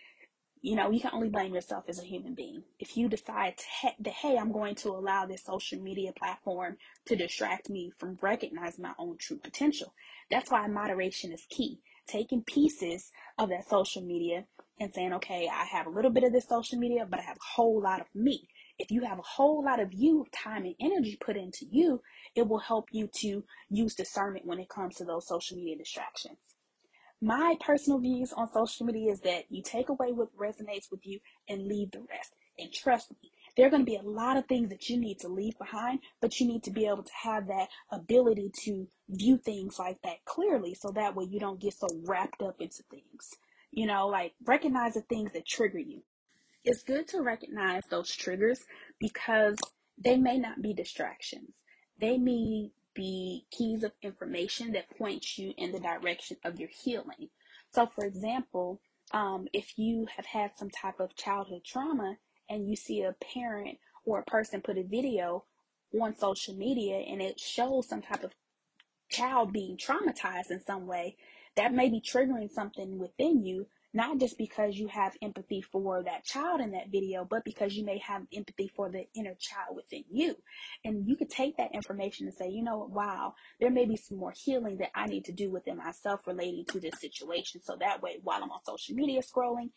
you 0.62 0.74
know, 0.74 0.90
you 0.90 1.00
can 1.00 1.12
only 1.14 1.28
blame 1.28 1.54
yourself 1.54 1.84
as 1.88 2.00
a 2.00 2.04
human 2.04 2.34
being. 2.34 2.64
If 2.80 2.96
you 2.96 3.08
decide 3.08 3.56
to, 3.58 3.64
that, 4.00 4.12
hey, 4.12 4.36
I'm 4.36 4.52
going 4.52 4.74
to 4.76 4.88
allow 4.90 5.26
this 5.26 5.44
social 5.44 5.80
media 5.80 6.12
platform 6.12 6.76
to 7.06 7.16
distract 7.16 7.70
me 7.70 7.92
from 7.98 8.18
recognizing 8.20 8.82
my 8.82 8.92
own 8.98 9.16
true 9.18 9.38
potential. 9.38 9.94
That's 10.30 10.50
why 10.50 10.66
moderation 10.66 11.32
is 11.32 11.46
key. 11.48 11.80
Taking 12.08 12.42
pieces 12.42 13.12
of 13.38 13.50
that 13.50 13.68
social 13.68 14.02
media 14.02 14.46
and 14.80 14.92
saying, 14.92 15.12
okay, 15.14 15.48
I 15.52 15.66
have 15.66 15.86
a 15.86 15.90
little 15.90 16.10
bit 16.10 16.24
of 16.24 16.32
this 16.32 16.48
social 16.48 16.78
media, 16.78 17.06
but 17.08 17.20
I 17.20 17.24
have 17.24 17.36
a 17.36 17.54
whole 17.54 17.80
lot 17.80 18.00
of 18.00 18.06
me. 18.14 18.48
If 18.78 18.90
you 18.90 19.04
have 19.04 19.18
a 19.18 19.22
whole 19.22 19.64
lot 19.64 19.80
of 19.80 19.92
you, 19.94 20.26
time 20.32 20.64
and 20.64 20.74
energy 20.80 21.16
put 21.20 21.36
into 21.36 21.66
you, 21.70 22.02
it 22.34 22.46
will 22.46 22.58
help 22.58 22.88
you 22.92 23.08
to 23.20 23.44
use 23.70 23.94
discernment 23.94 24.46
when 24.46 24.58
it 24.58 24.68
comes 24.68 24.96
to 24.96 25.04
those 25.04 25.26
social 25.26 25.56
media 25.56 25.76
distractions. 25.76 26.38
My 27.20 27.56
personal 27.60 27.98
views 27.98 28.32
on 28.34 28.52
social 28.52 28.84
media 28.84 29.12
is 29.12 29.20
that 29.20 29.44
you 29.48 29.62
take 29.62 29.88
away 29.88 30.12
what 30.12 30.36
resonates 30.36 30.90
with 30.90 31.06
you 31.06 31.20
and 31.48 31.66
leave 31.66 31.90
the 31.92 32.04
rest. 32.10 32.34
And 32.58 32.70
trust 32.72 33.10
me, 33.22 33.30
there 33.56 33.66
are 33.66 33.70
going 33.70 33.84
to 33.84 33.90
be 33.90 33.96
a 33.96 34.02
lot 34.02 34.36
of 34.36 34.46
things 34.46 34.68
that 34.68 34.90
you 34.90 34.98
need 34.98 35.18
to 35.20 35.28
leave 35.28 35.56
behind, 35.58 36.00
but 36.20 36.38
you 36.38 36.46
need 36.46 36.62
to 36.64 36.70
be 36.70 36.86
able 36.86 37.02
to 37.02 37.12
have 37.22 37.46
that 37.46 37.68
ability 37.90 38.52
to 38.64 38.86
view 39.08 39.38
things 39.38 39.78
like 39.78 40.00
that 40.02 40.24
clearly 40.26 40.74
so 40.74 40.90
that 40.90 41.14
way 41.16 41.24
you 41.24 41.40
don't 41.40 41.60
get 41.60 41.72
so 41.72 41.88
wrapped 42.04 42.42
up 42.42 42.60
into 42.60 42.82
things. 42.90 43.34
You 43.70 43.86
know, 43.86 44.08
like 44.08 44.34
recognize 44.44 44.94
the 44.94 45.00
things 45.02 45.32
that 45.32 45.46
trigger 45.46 45.78
you. 45.78 46.02
It's 46.66 46.82
good 46.82 47.06
to 47.08 47.22
recognize 47.22 47.84
those 47.88 48.10
triggers 48.10 48.64
because 48.98 49.56
they 49.96 50.16
may 50.16 50.36
not 50.36 50.60
be 50.60 50.74
distractions. 50.74 51.50
They 52.00 52.18
may 52.18 52.72
be 52.92 53.46
keys 53.52 53.84
of 53.84 53.92
information 54.02 54.72
that 54.72 54.90
point 54.98 55.38
you 55.38 55.54
in 55.56 55.70
the 55.70 55.78
direction 55.78 56.38
of 56.44 56.58
your 56.58 56.68
healing. 56.68 57.28
So, 57.72 57.86
for 57.86 58.04
example, 58.04 58.80
um, 59.12 59.46
if 59.52 59.78
you 59.78 60.08
have 60.16 60.26
had 60.26 60.58
some 60.58 60.70
type 60.70 60.98
of 60.98 61.14
childhood 61.14 61.62
trauma 61.64 62.16
and 62.50 62.68
you 62.68 62.74
see 62.74 63.02
a 63.02 63.14
parent 63.32 63.78
or 64.04 64.18
a 64.18 64.24
person 64.24 64.60
put 64.60 64.76
a 64.76 64.82
video 64.82 65.44
on 66.00 66.16
social 66.16 66.54
media 66.54 66.96
and 66.96 67.22
it 67.22 67.38
shows 67.38 67.88
some 67.88 68.02
type 68.02 68.24
of 68.24 68.32
child 69.08 69.52
being 69.52 69.76
traumatized 69.76 70.50
in 70.50 70.60
some 70.66 70.88
way, 70.88 71.16
that 71.54 71.72
may 71.72 71.88
be 71.88 72.00
triggering 72.00 72.50
something 72.50 72.98
within 72.98 73.44
you, 73.44 73.68
not 73.96 74.18
just 74.18 74.36
because 74.36 74.76
you 74.76 74.88
have 74.88 75.16
empathy 75.22 75.62
for 75.62 76.02
that 76.02 76.22
child 76.22 76.60
in 76.60 76.72
that 76.72 76.90
video, 76.92 77.26
but 77.28 77.44
because 77.44 77.74
you 77.74 77.82
may 77.82 77.98
have 77.98 78.22
empathy 78.34 78.70
for 78.76 78.90
the 78.90 79.06
inner 79.14 79.34
child 79.40 79.74
within 79.74 80.04
you. 80.10 80.36
And 80.84 81.08
you 81.08 81.16
could 81.16 81.30
take 81.30 81.56
that 81.56 81.74
information 81.74 82.26
and 82.26 82.36
say, 82.36 82.50
you 82.50 82.62
know, 82.62 82.88
wow, 82.92 83.34
there 83.58 83.70
may 83.70 83.86
be 83.86 83.96
some 83.96 84.18
more 84.18 84.34
healing 84.36 84.76
that 84.78 84.90
I 84.94 85.06
need 85.06 85.24
to 85.24 85.32
do 85.32 85.50
within 85.50 85.78
myself 85.78 86.26
relating 86.26 86.66
to 86.66 86.78
this 86.78 87.00
situation. 87.00 87.62
So 87.64 87.76
that 87.80 88.02
way, 88.02 88.18
while 88.22 88.42
I'm 88.42 88.50
on 88.50 88.60
social 88.66 88.94
media 88.94 89.22
scrolling, 89.22 89.70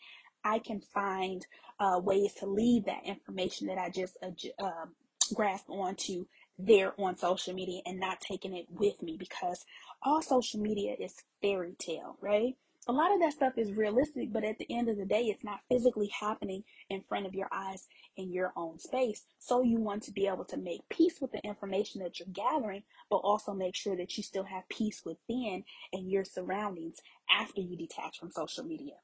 I 0.44 0.58
can 0.58 0.82
find 0.82 1.46
uh, 1.78 1.98
ways 2.02 2.34
to 2.40 2.46
leave 2.46 2.84
that 2.84 3.06
information 3.06 3.68
that 3.68 3.78
I 3.78 3.88
just 3.88 4.18
uh, 4.22 4.28
uh, 4.62 4.86
grasped 5.34 5.70
onto 5.70 6.26
there 6.58 6.92
on 7.00 7.16
social 7.16 7.54
media 7.54 7.80
and 7.86 7.98
not 7.98 8.20
taking 8.20 8.54
it 8.54 8.66
with 8.68 9.02
me 9.02 9.16
because 9.18 9.64
all 10.02 10.20
social 10.20 10.60
media 10.60 10.94
is 11.00 11.14
fairy 11.40 11.74
tale, 11.78 12.18
right? 12.20 12.56
A 12.88 12.92
lot 12.92 13.12
of 13.12 13.20
that 13.20 13.34
stuff 13.34 13.58
is 13.58 13.72
realistic, 13.72 14.32
but 14.32 14.42
at 14.42 14.58
the 14.58 14.66
end 14.74 14.88
of 14.88 14.96
the 14.96 15.04
day, 15.04 15.24
it's 15.24 15.44
not 15.44 15.60
physically 15.68 16.08
happening 16.08 16.64
in 16.88 17.02
front 17.02 17.26
of 17.26 17.34
your 17.34 17.48
eyes 17.52 17.86
in 18.16 18.32
your 18.32 18.52
own 18.56 18.78
space. 18.78 19.26
So 19.38 19.62
you 19.62 19.78
want 19.78 20.02
to 20.04 20.12
be 20.12 20.26
able 20.26 20.46
to 20.46 20.56
make 20.56 20.88
peace 20.88 21.20
with 21.20 21.30
the 21.30 21.44
information 21.44 22.02
that 22.02 22.18
you're 22.18 22.28
gathering, 22.32 22.82
but 23.10 23.18
also 23.18 23.52
make 23.52 23.76
sure 23.76 23.96
that 23.96 24.16
you 24.16 24.22
still 24.22 24.44
have 24.44 24.68
peace 24.68 25.02
within 25.04 25.64
and 25.92 26.10
your 26.10 26.24
surroundings 26.24 26.96
after 27.30 27.60
you 27.60 27.76
detach 27.76 28.18
from 28.18 28.30
social 28.30 28.64
media 28.64 28.94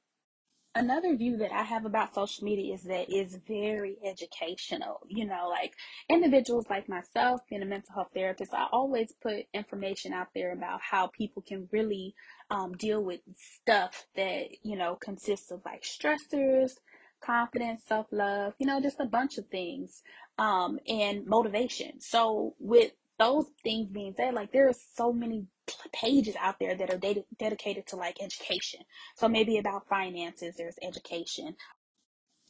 another 0.76 1.16
view 1.16 1.38
that 1.38 1.52
I 1.52 1.62
have 1.62 1.84
about 1.86 2.14
social 2.14 2.44
media 2.44 2.74
is 2.74 2.82
that 2.84 3.06
it's 3.08 3.36
very 3.48 3.96
educational. 4.04 5.00
You 5.08 5.26
know, 5.26 5.48
like 5.48 5.72
individuals 6.08 6.66
like 6.70 6.88
myself, 6.88 7.40
being 7.48 7.62
a 7.62 7.66
mental 7.66 7.94
health 7.94 8.10
therapist, 8.14 8.54
I 8.54 8.66
always 8.70 9.12
put 9.22 9.46
information 9.54 10.12
out 10.12 10.28
there 10.34 10.52
about 10.52 10.80
how 10.82 11.08
people 11.08 11.42
can 11.42 11.68
really 11.72 12.14
um, 12.50 12.72
deal 12.72 13.02
with 13.02 13.20
stuff 13.36 14.06
that, 14.14 14.48
you 14.62 14.76
know, 14.76 14.96
consists 14.96 15.50
of 15.50 15.62
like 15.64 15.82
stressors, 15.82 16.72
confidence, 17.20 17.82
self 17.86 18.06
love, 18.12 18.54
you 18.58 18.66
know, 18.66 18.80
just 18.80 19.00
a 19.00 19.06
bunch 19.06 19.38
of 19.38 19.46
things, 19.48 20.02
um, 20.38 20.78
and 20.86 21.26
motivation. 21.26 22.00
So, 22.00 22.54
with 22.58 22.92
those 23.18 23.46
things 23.64 23.88
being 23.88 24.14
said, 24.16 24.34
like 24.34 24.52
there 24.52 24.68
are 24.68 24.74
so 24.94 25.12
many 25.12 25.46
pages 25.92 26.36
out 26.40 26.56
there 26.60 26.76
that 26.76 26.92
are 26.92 26.98
ded- 26.98 27.24
dedicated 27.38 27.86
to 27.88 27.96
like 27.96 28.22
education. 28.22 28.80
So 29.16 29.28
maybe 29.28 29.58
about 29.58 29.88
finances, 29.88 30.56
there's 30.56 30.78
education. 30.82 31.56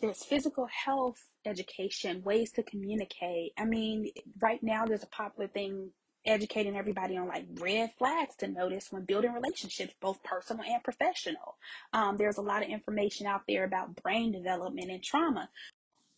There's 0.00 0.24
physical 0.24 0.66
health 0.66 1.18
education, 1.46 2.22
ways 2.22 2.52
to 2.52 2.62
communicate. 2.62 3.52
I 3.56 3.64
mean, 3.64 4.10
right 4.40 4.62
now 4.62 4.84
there's 4.84 5.02
a 5.02 5.08
popular 5.08 5.48
thing 5.48 5.90
educating 6.26 6.76
everybody 6.76 7.16
on 7.16 7.28
like 7.28 7.46
red 7.60 7.90
flags 7.98 8.34
to 8.36 8.48
notice 8.48 8.88
when 8.90 9.04
building 9.04 9.32
relationships, 9.32 9.94
both 10.00 10.22
personal 10.24 10.64
and 10.68 10.82
professional. 10.82 11.56
Um, 11.92 12.16
there's 12.16 12.36
a 12.36 12.42
lot 12.42 12.62
of 12.62 12.68
information 12.68 13.26
out 13.26 13.42
there 13.48 13.64
about 13.64 14.02
brain 14.02 14.32
development 14.32 14.90
and 14.90 15.02
trauma 15.02 15.48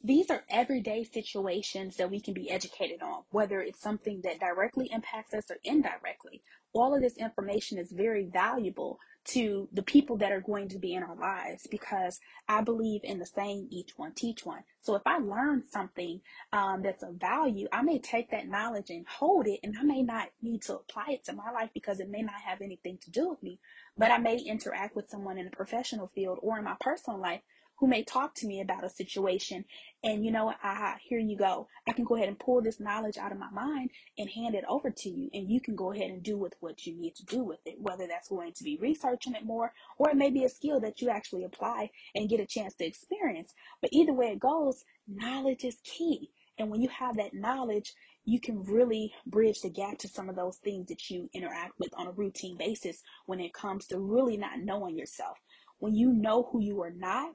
these 0.03 0.31
are 0.31 0.45
everyday 0.49 1.03
situations 1.05 1.97
that 1.97 2.11
we 2.11 2.21
can 2.21 2.35
be 2.35 2.51
educated 2.51 3.03
on, 3.03 3.25
whether 3.31 3.61
it's 3.61 3.81
something 3.81 4.21
that 4.23 4.39
directly 4.39 4.89
impacts 4.93 5.35
us 5.35 5.51
or 5.51 5.59
indirectly. 5.65 6.43
All 6.73 6.95
of 6.95 7.03
this 7.03 7.17
information 7.17 7.79
is 7.79 7.91
very 7.91 8.25
valuable 8.25 9.01
to 9.25 9.69
the 9.73 9.83
people 9.83 10.17
that 10.19 10.33
are 10.33 10.41
going 10.41 10.69
to 10.69 10.79
be 10.79 10.95
in 10.95 11.03
our 11.03 11.17
lives 11.17 11.67
because 11.71 12.21
I 12.49 12.63
believe 12.63 13.03
in 13.05 13.19
the 13.19 13.27
saying, 13.27 13.69
each 13.71 13.91
one 13.97 14.13
teach 14.15 14.47
one. 14.47 14.63
So 14.81 14.95
if 14.95 15.03
I 15.05 15.19
learn 15.19 15.65
something 15.69 16.21
um, 16.53 16.83
that's 16.83 17.03
of 17.03 17.17
value, 17.17 17.67
I 17.73 17.83
may 17.83 17.99
take 17.99 18.31
that 18.31 18.49
knowledge 18.49 18.91
and 18.91 19.05
hold 19.07 19.47
it, 19.47 19.61
and 19.63 19.77
I 19.79 19.83
may 19.83 20.03
not 20.03 20.29
need 20.41 20.63
to 20.63 20.77
apply 20.77 21.07
it 21.09 21.25
to 21.25 21.35
my 21.35 21.51
life 21.51 21.71
because 21.75 22.01
it 22.01 22.09
may 22.09 22.23
not 22.23 22.41
have 22.47 22.61
anything 22.63 22.99
to 23.03 23.11
do 23.11 23.29
with 23.29 23.43
me, 23.43 23.59
but 23.99 24.11
I 24.11 24.19
may 24.19 24.39
interact 24.39 24.97
with 24.97 25.11
someone 25.11 25.39
in 25.39 25.49
a 25.49 25.51
professional 25.51 26.11
field 26.15 26.39
or 26.41 26.57
in 26.59 26.65
my 26.65 26.77
personal 26.81 27.21
life 27.21 27.43
who 27.79 27.87
may 27.87 28.03
talk 28.03 28.35
to 28.35 28.47
me 28.47 28.61
about 28.61 28.85
a 28.85 28.91
situation. 28.91 29.65
And 30.03 30.25
you 30.25 30.31
know 30.31 30.53
ah 30.63 30.97
here 31.03 31.19
you 31.19 31.37
go. 31.37 31.69
I 31.87 31.93
can 31.93 32.05
go 32.05 32.17
ahead 32.17 32.29
and 32.29 32.39
pull 32.39 32.63
this 32.63 32.81
knowledge 32.81 33.17
out 33.19 33.33
of 33.33 33.39
my 33.39 33.51
mind 33.51 33.91
and 34.17 34.29
hand 34.31 34.55
it 34.55 34.65
over 34.69 34.91
to 34.91 35.09
you. 35.09 35.29
And 35.33 35.51
you 35.51 35.61
can 35.61 35.75
go 35.75 35.93
ahead 35.93 36.11
and 36.11 36.23
do 36.23 36.37
with 36.37 36.55
what 36.61 36.87
you 36.87 36.97
need 36.97 37.15
to 37.17 37.25
do 37.25 37.45
with 37.45 37.61
it 37.67 37.77
whether 37.79 38.07
that's 38.07 38.29
going 38.29 38.53
to 38.53 38.65
be 38.65 38.79
researching 38.81 39.35
it 39.35 39.45
more 39.45 39.73
or 39.99 40.11
it 40.11 40.17
may 40.17 40.31
be 40.31 40.45
a 40.45 40.49
skill 40.49 40.81
that 40.81 41.01
you 41.01 41.11
actually 41.11 41.45
apply 41.45 41.91
and 42.15 42.29
get 42.29 42.41
a 42.41 42.47
chance 42.47 42.75
to 42.75 42.87
experience. 42.87 43.53
But 43.81 43.91
either 43.93 44.13
way 44.13 44.27
it 44.27 44.41
goes 44.41 44.85
knowledge 45.07 45.65
is 45.65 45.79
key. 45.85 46.31
And 46.59 46.71
when 46.71 46.83
you 46.83 46.89
have 46.89 47.17
that 47.17 47.35
knowledge 47.35 47.95
you 48.29 48.39
can 48.39 48.63
really 48.65 49.11
bridge 49.27 49.63
the 49.63 49.71
gap 49.71 49.97
to 49.97 50.07
some 50.07 50.29
of 50.29 50.37
those 50.37 50.59
things 50.59 50.89
that 50.89 51.09
you 51.09 51.31
interact 51.33 51.73
with 51.79 51.89
on 51.97 52.07
a 52.07 52.13
routine 52.13 52.59
basis 52.59 53.03
when 53.25 53.41
it 53.41 53.55
comes 53.55 53.87
to 53.87 53.99
really 53.99 54.37
not 54.37 54.61
knowing 54.61 54.99
yourself. 54.99 55.39
When 55.79 55.95
you 55.95 56.13
know 56.13 56.47
who 56.53 56.61
you 56.61 56.83
are 56.83 56.91
not 56.91 57.31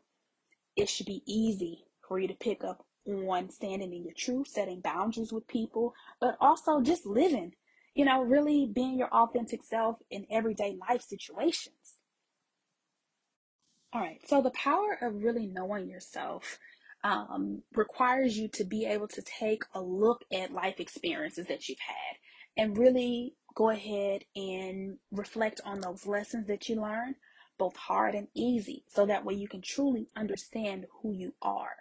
it 0.76 0.90
should 0.90 1.06
be 1.06 1.24
easy 1.26 1.86
for 2.08 2.20
you 2.20 2.28
to 2.28 2.34
pick 2.36 2.64
up 2.64 2.86
on 3.08 3.50
standing 3.50 3.94
in 3.94 4.04
your 4.04 4.14
truth, 4.14 4.48
setting 4.48 4.80
boundaries 4.80 5.34
with 5.34 5.48
people, 5.48 5.94
but 6.22 6.38
also 6.40 6.82
just 6.82 7.06
living, 7.06 7.54
you 7.96 8.06
know, 8.06 8.22
really 8.24 8.66
being 8.66 8.98
your 8.98 9.10
authentic 9.10 9.62
self 9.64 9.98
in 10.10 10.26
everyday 10.32 10.78
life 10.90 11.02
situations. 11.02 11.98
All 13.94 14.02
right, 14.02 14.20
so 14.28 14.42
the 14.42 14.52
power 14.52 14.98
of 15.02 15.24
really 15.24 15.46
knowing 15.46 15.88
yourself 15.88 16.58
um, 17.04 17.62
requires 17.76 18.38
you 18.38 18.48
to 18.50 18.64
be 18.64 18.86
able 18.86 19.08
to 19.10 19.22
take 19.22 19.64
a 19.76 19.82
look 19.82 20.24
at 20.34 20.54
life 20.54 20.80
experiences 20.80 21.48
that 21.48 21.68
you've 21.68 21.80
had 21.80 22.64
and 22.64 22.78
really 22.78 23.36
go 23.56 23.70
ahead 23.70 24.24
and 24.36 24.98
reflect 25.12 25.62
on 25.66 25.82
those 25.82 26.08
lessons 26.08 26.48
that 26.48 26.70
you 26.70 26.82
learned 26.82 27.16
both 27.58 27.76
hard 27.76 28.16
and 28.16 28.28
easy, 28.34 28.84
so 28.88 29.06
that 29.06 29.26
way 29.26 29.34
you 29.34 29.48
can 29.48 29.62
truly 29.62 30.08
understand 30.16 30.88
who 31.02 31.14
you 31.14 31.34
are. 31.42 31.76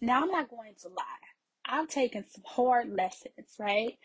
Now, 0.00 0.22
I'm 0.22 0.30
not 0.30 0.50
going 0.50 0.74
to 0.82 0.88
lie, 0.88 1.28
I've 1.66 1.88
taken 1.88 2.24
some 2.28 2.44
hard 2.46 2.88
lessons, 2.88 3.56
right? 3.58 3.98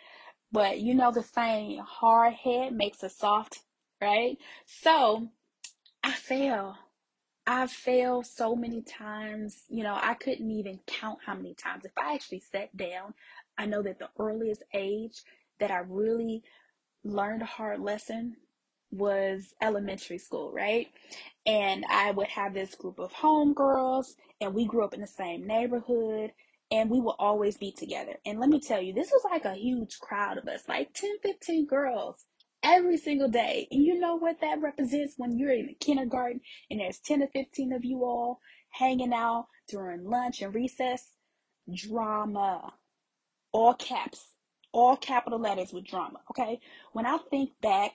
But 0.52 0.80
you 0.80 0.96
know 0.96 1.12
the 1.12 1.24
saying, 1.24 1.80
hard 1.80 2.34
head 2.34 2.74
makes 2.74 3.04
a 3.04 3.10
soft, 3.10 3.60
right? 4.02 4.38
So 4.66 5.30
I 6.04 6.12
fail. 6.12 6.76
I've 7.46 7.72
failed 7.72 8.26
so 8.26 8.56
many 8.56 8.82
times, 8.82 9.64
you 9.70 9.84
know, 9.84 10.00
I 10.02 10.14
couldn't 10.14 10.50
even 10.50 10.80
count 10.88 11.20
how 11.26 11.36
many 11.36 11.54
times. 11.56 11.84
If 11.86 11.92
I 11.98 12.14
actually 12.14 12.40
sat 12.40 12.76
down, 12.78 13.14
I 13.58 13.66
know 13.66 13.82
that 13.84 14.00
the 14.00 14.10
earliest 14.18 14.64
age 14.74 15.22
that 15.60 15.70
I 15.70 15.80
really 15.80 16.44
learned 17.04 17.42
a 17.42 17.46
hard 17.46 17.82
lesson 17.82 18.38
was 18.94 19.54
elementary 19.62 20.18
school, 20.18 20.52
right? 20.52 20.88
And 21.46 21.86
I 21.90 22.12
would 22.12 22.28
have 22.28 22.54
this 22.54 22.76
group 22.76 23.00
of 23.00 23.12
homegirls, 23.14 24.14
and 24.40 24.54
we 24.54 24.66
grew 24.66 24.84
up 24.84 24.94
in 24.94 25.02
the 25.02 25.08
same 25.08 25.46
neighborhood, 25.46 26.32
and 26.72 26.90
we 26.90 27.00
would 27.00 27.16
always 27.20 27.58
be 27.58 27.72
together. 27.72 28.16
And 28.26 28.40
let 28.40 28.50
me 28.50 28.60
tell 28.60 28.82
you, 28.82 28.94
this 28.94 29.12
was 29.12 29.24
like 29.30 29.46
a 29.46 29.56
huge 29.56 30.00
crowd 30.00 30.38
of 30.38 30.48
us, 30.48 30.64
like 30.68 30.94
10, 30.94 31.18
15 31.22 31.66
girls 31.68 32.26
every 32.64 32.98
single 32.98 33.28
day. 33.28 33.68
And 33.72 33.84
you 33.84 34.00
know 34.00 34.16
what 34.16 34.42
that 34.42 34.62
represents 34.62 35.16
when 35.18 35.38
you're 35.38 35.52
in 35.52 35.76
kindergarten 35.80 36.42
and 36.70 36.80
there's 36.80 37.00
10 37.00 37.20
to 37.20 37.28
15 37.28 37.74
of 37.74 37.86
you 37.86 38.04
all 38.04 38.40
hanging 38.72 39.14
out 39.14 39.48
during 39.68 40.06
lunch 40.06 40.42
and 40.42 40.56
recess? 40.56 41.12
Drama. 41.74 42.74
All 43.52 43.74
caps. 43.74 44.26
All 44.72 44.96
capital 44.96 45.40
letters 45.40 45.74
with 45.74 45.86
drama. 45.86 46.20
Okay. 46.32 46.60
When 46.94 47.06
I 47.06 47.20
think 47.30 47.52
back 47.62 47.92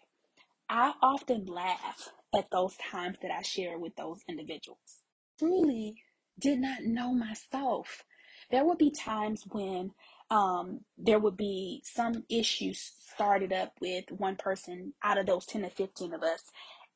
I 0.69 0.93
often 1.03 1.47
laugh 1.47 2.11
at 2.37 2.51
those 2.51 2.77
times 2.77 3.19
that 3.23 3.31
I 3.31 3.43
share 3.43 3.79
with 3.79 3.97
those 3.97 4.23
individuals. 4.29 5.03
Truly 5.39 5.97
did 6.39 6.59
not 6.61 6.83
know 6.85 7.13
myself. 7.15 8.05
There 8.51 8.65
would 8.65 8.79
be 8.79 8.91
times 8.91 9.45
when 9.51 9.93
um, 10.31 10.81
there 10.97 11.19
would 11.19 11.37
be 11.37 11.83
some 11.85 12.25
issues 12.29 12.93
started 13.13 13.53
up 13.53 13.73
with 13.81 14.05
one 14.11 14.37
person 14.37 14.93
out 15.03 15.19
of 15.19 15.27
those 15.27 15.47
10 15.47 15.63
to 15.63 15.71
15 15.71 16.15
of 16.15 16.23
us, 16.23 16.43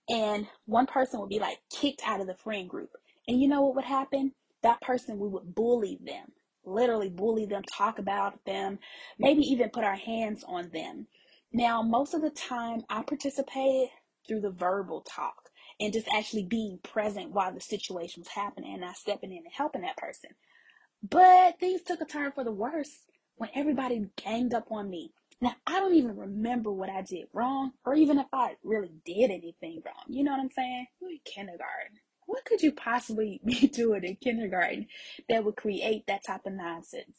and 0.09 0.47
one 0.67 0.87
person 0.87 1.21
would 1.21 1.29
be 1.31 1.39
like 1.39 1.59
kicked 1.71 2.03
out 2.05 2.21
of 2.21 2.27
the 2.27 2.37
friend 2.37 2.69
group. 2.69 2.91
And 3.27 3.41
you 3.41 3.49
know 3.49 3.63
what 3.63 3.77
would 3.77 3.85
happen? 3.85 4.33
That 4.63 4.81
person, 4.81 5.19
we 5.19 5.29
would 5.29 5.55
bully 5.55 5.99
them, 6.05 6.33
literally 6.65 7.09
bully 7.09 7.47
them, 7.47 7.63
talk 7.63 7.99
about 7.99 8.45
them, 8.45 8.79
maybe 9.19 9.43
even 9.43 9.71
put 9.71 9.85
our 9.85 9.97
hands 9.97 10.45
on 10.47 10.71
them. 10.73 11.07
Now, 11.53 11.83
most 11.83 12.15
of 12.15 12.23
the 12.23 12.31
time, 12.31 12.83
I 12.89 13.03
participated 13.03 13.91
through 14.27 14.41
the 14.41 14.51
verbal 14.51 15.03
talk 15.03 15.51
and 15.79 15.93
just 15.93 16.09
actually 16.09 16.45
being 16.45 16.79
present 16.83 17.33
while 17.33 17.53
the 17.53 17.61
situation 17.61 18.23
was 18.23 18.29
happening 18.29 18.73
and 18.73 18.81
not 18.81 18.97
stepping 18.97 19.33
in 19.33 19.39
and 19.39 19.53
helping 19.53 19.83
that 19.83 19.97
person. 19.97 20.31
But 21.03 21.59
things 21.59 21.83
took 21.83 22.01
a 22.01 22.07
turn 22.07 22.33
for 22.33 22.45
the 22.45 22.53
worse 22.53 23.01
when 23.37 23.51
everybody 23.55 24.07
ganged 24.17 24.55
up 24.55 24.71
on 24.71 24.89
me. 24.89 25.13
Now, 25.41 25.55
I 25.67 25.81
don't 25.81 25.95
even 25.95 26.17
remember 26.17 26.71
what 26.73 26.89
I 26.89 27.03
did 27.03 27.27
wrong 27.35 27.73
or 27.85 27.95
even 27.97 28.19
if 28.19 28.27
I 28.33 28.57
really 28.63 28.93
did 29.05 29.31
anything 29.31 29.83
wrong. 29.85 30.05
You 30.09 30.25
know 30.25 30.31
what 30.31 30.41
I'm 30.41 30.51
saying? 30.51 30.87
You're 31.01 31.11
in 31.11 31.19
kindergarten. 31.25 31.99
What 32.27 32.45
could 32.45 32.63
you 32.63 32.73
possibly 32.73 33.41
be 33.45 33.67
doing 33.67 34.05
in 34.05 34.17
kindergarten 34.17 34.87
that 35.29 35.45
would 35.45 35.57
create 35.57 36.07
that 36.07 36.25
type 36.25 36.47
of 36.47 36.53
nonsense? 36.53 37.19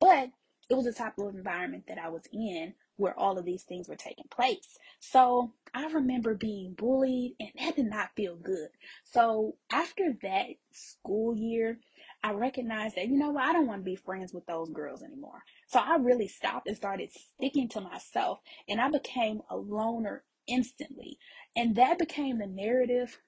But 0.00 0.30
it 0.70 0.74
was 0.74 0.84
the 0.84 0.92
type 0.92 1.18
of 1.18 1.34
environment 1.34 1.84
that 1.88 1.98
I 1.98 2.08
was 2.08 2.22
in 2.32 2.74
where 2.96 3.18
all 3.18 3.38
of 3.38 3.44
these 3.44 3.62
things 3.62 3.88
were 3.88 3.96
taking 3.96 4.26
place. 4.30 4.78
So 5.00 5.52
I 5.74 5.86
remember 5.86 6.34
being 6.34 6.74
bullied, 6.74 7.34
and 7.40 7.50
that 7.58 7.76
did 7.76 7.86
not 7.86 8.14
feel 8.16 8.36
good. 8.36 8.68
So 9.04 9.56
after 9.70 10.16
that 10.22 10.46
school 10.72 11.36
year, 11.36 11.78
I 12.22 12.32
recognized 12.32 12.96
that, 12.96 13.08
you 13.08 13.18
know 13.18 13.30
what, 13.30 13.44
I 13.44 13.52
don't 13.52 13.66
want 13.66 13.80
to 13.80 13.90
be 13.90 13.96
friends 13.96 14.32
with 14.32 14.46
those 14.46 14.70
girls 14.70 15.02
anymore. 15.02 15.42
So 15.66 15.78
I 15.78 15.96
really 15.96 16.28
stopped 16.28 16.68
and 16.68 16.76
started 16.76 17.10
sticking 17.12 17.68
to 17.70 17.80
myself, 17.80 18.40
and 18.68 18.80
I 18.80 18.88
became 18.90 19.42
a 19.50 19.56
loner 19.56 20.24
instantly. 20.46 21.18
And 21.56 21.76
that 21.76 21.98
became 21.98 22.38
the 22.38 22.46
narrative 22.46 23.18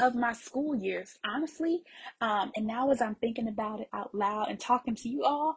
of 0.00 0.14
my 0.14 0.32
school 0.32 0.74
years, 0.76 1.18
honestly. 1.24 1.82
Um, 2.20 2.52
and 2.54 2.66
now, 2.66 2.90
as 2.90 3.00
I'm 3.00 3.14
thinking 3.14 3.48
about 3.48 3.80
it 3.80 3.88
out 3.92 4.14
loud 4.14 4.48
and 4.50 4.60
talking 4.60 4.94
to 4.96 5.08
you 5.08 5.24
all, 5.24 5.56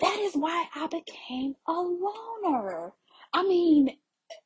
that 0.00 0.18
is 0.20 0.34
why 0.34 0.66
I 0.74 0.86
became 0.86 1.56
a 1.66 1.72
loner. 1.72 2.92
I 3.32 3.42
mean, 3.42 3.96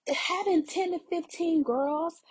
having 0.08 0.66
10 0.66 0.92
to 0.92 0.98
15 1.10 1.62
girls 1.62 2.22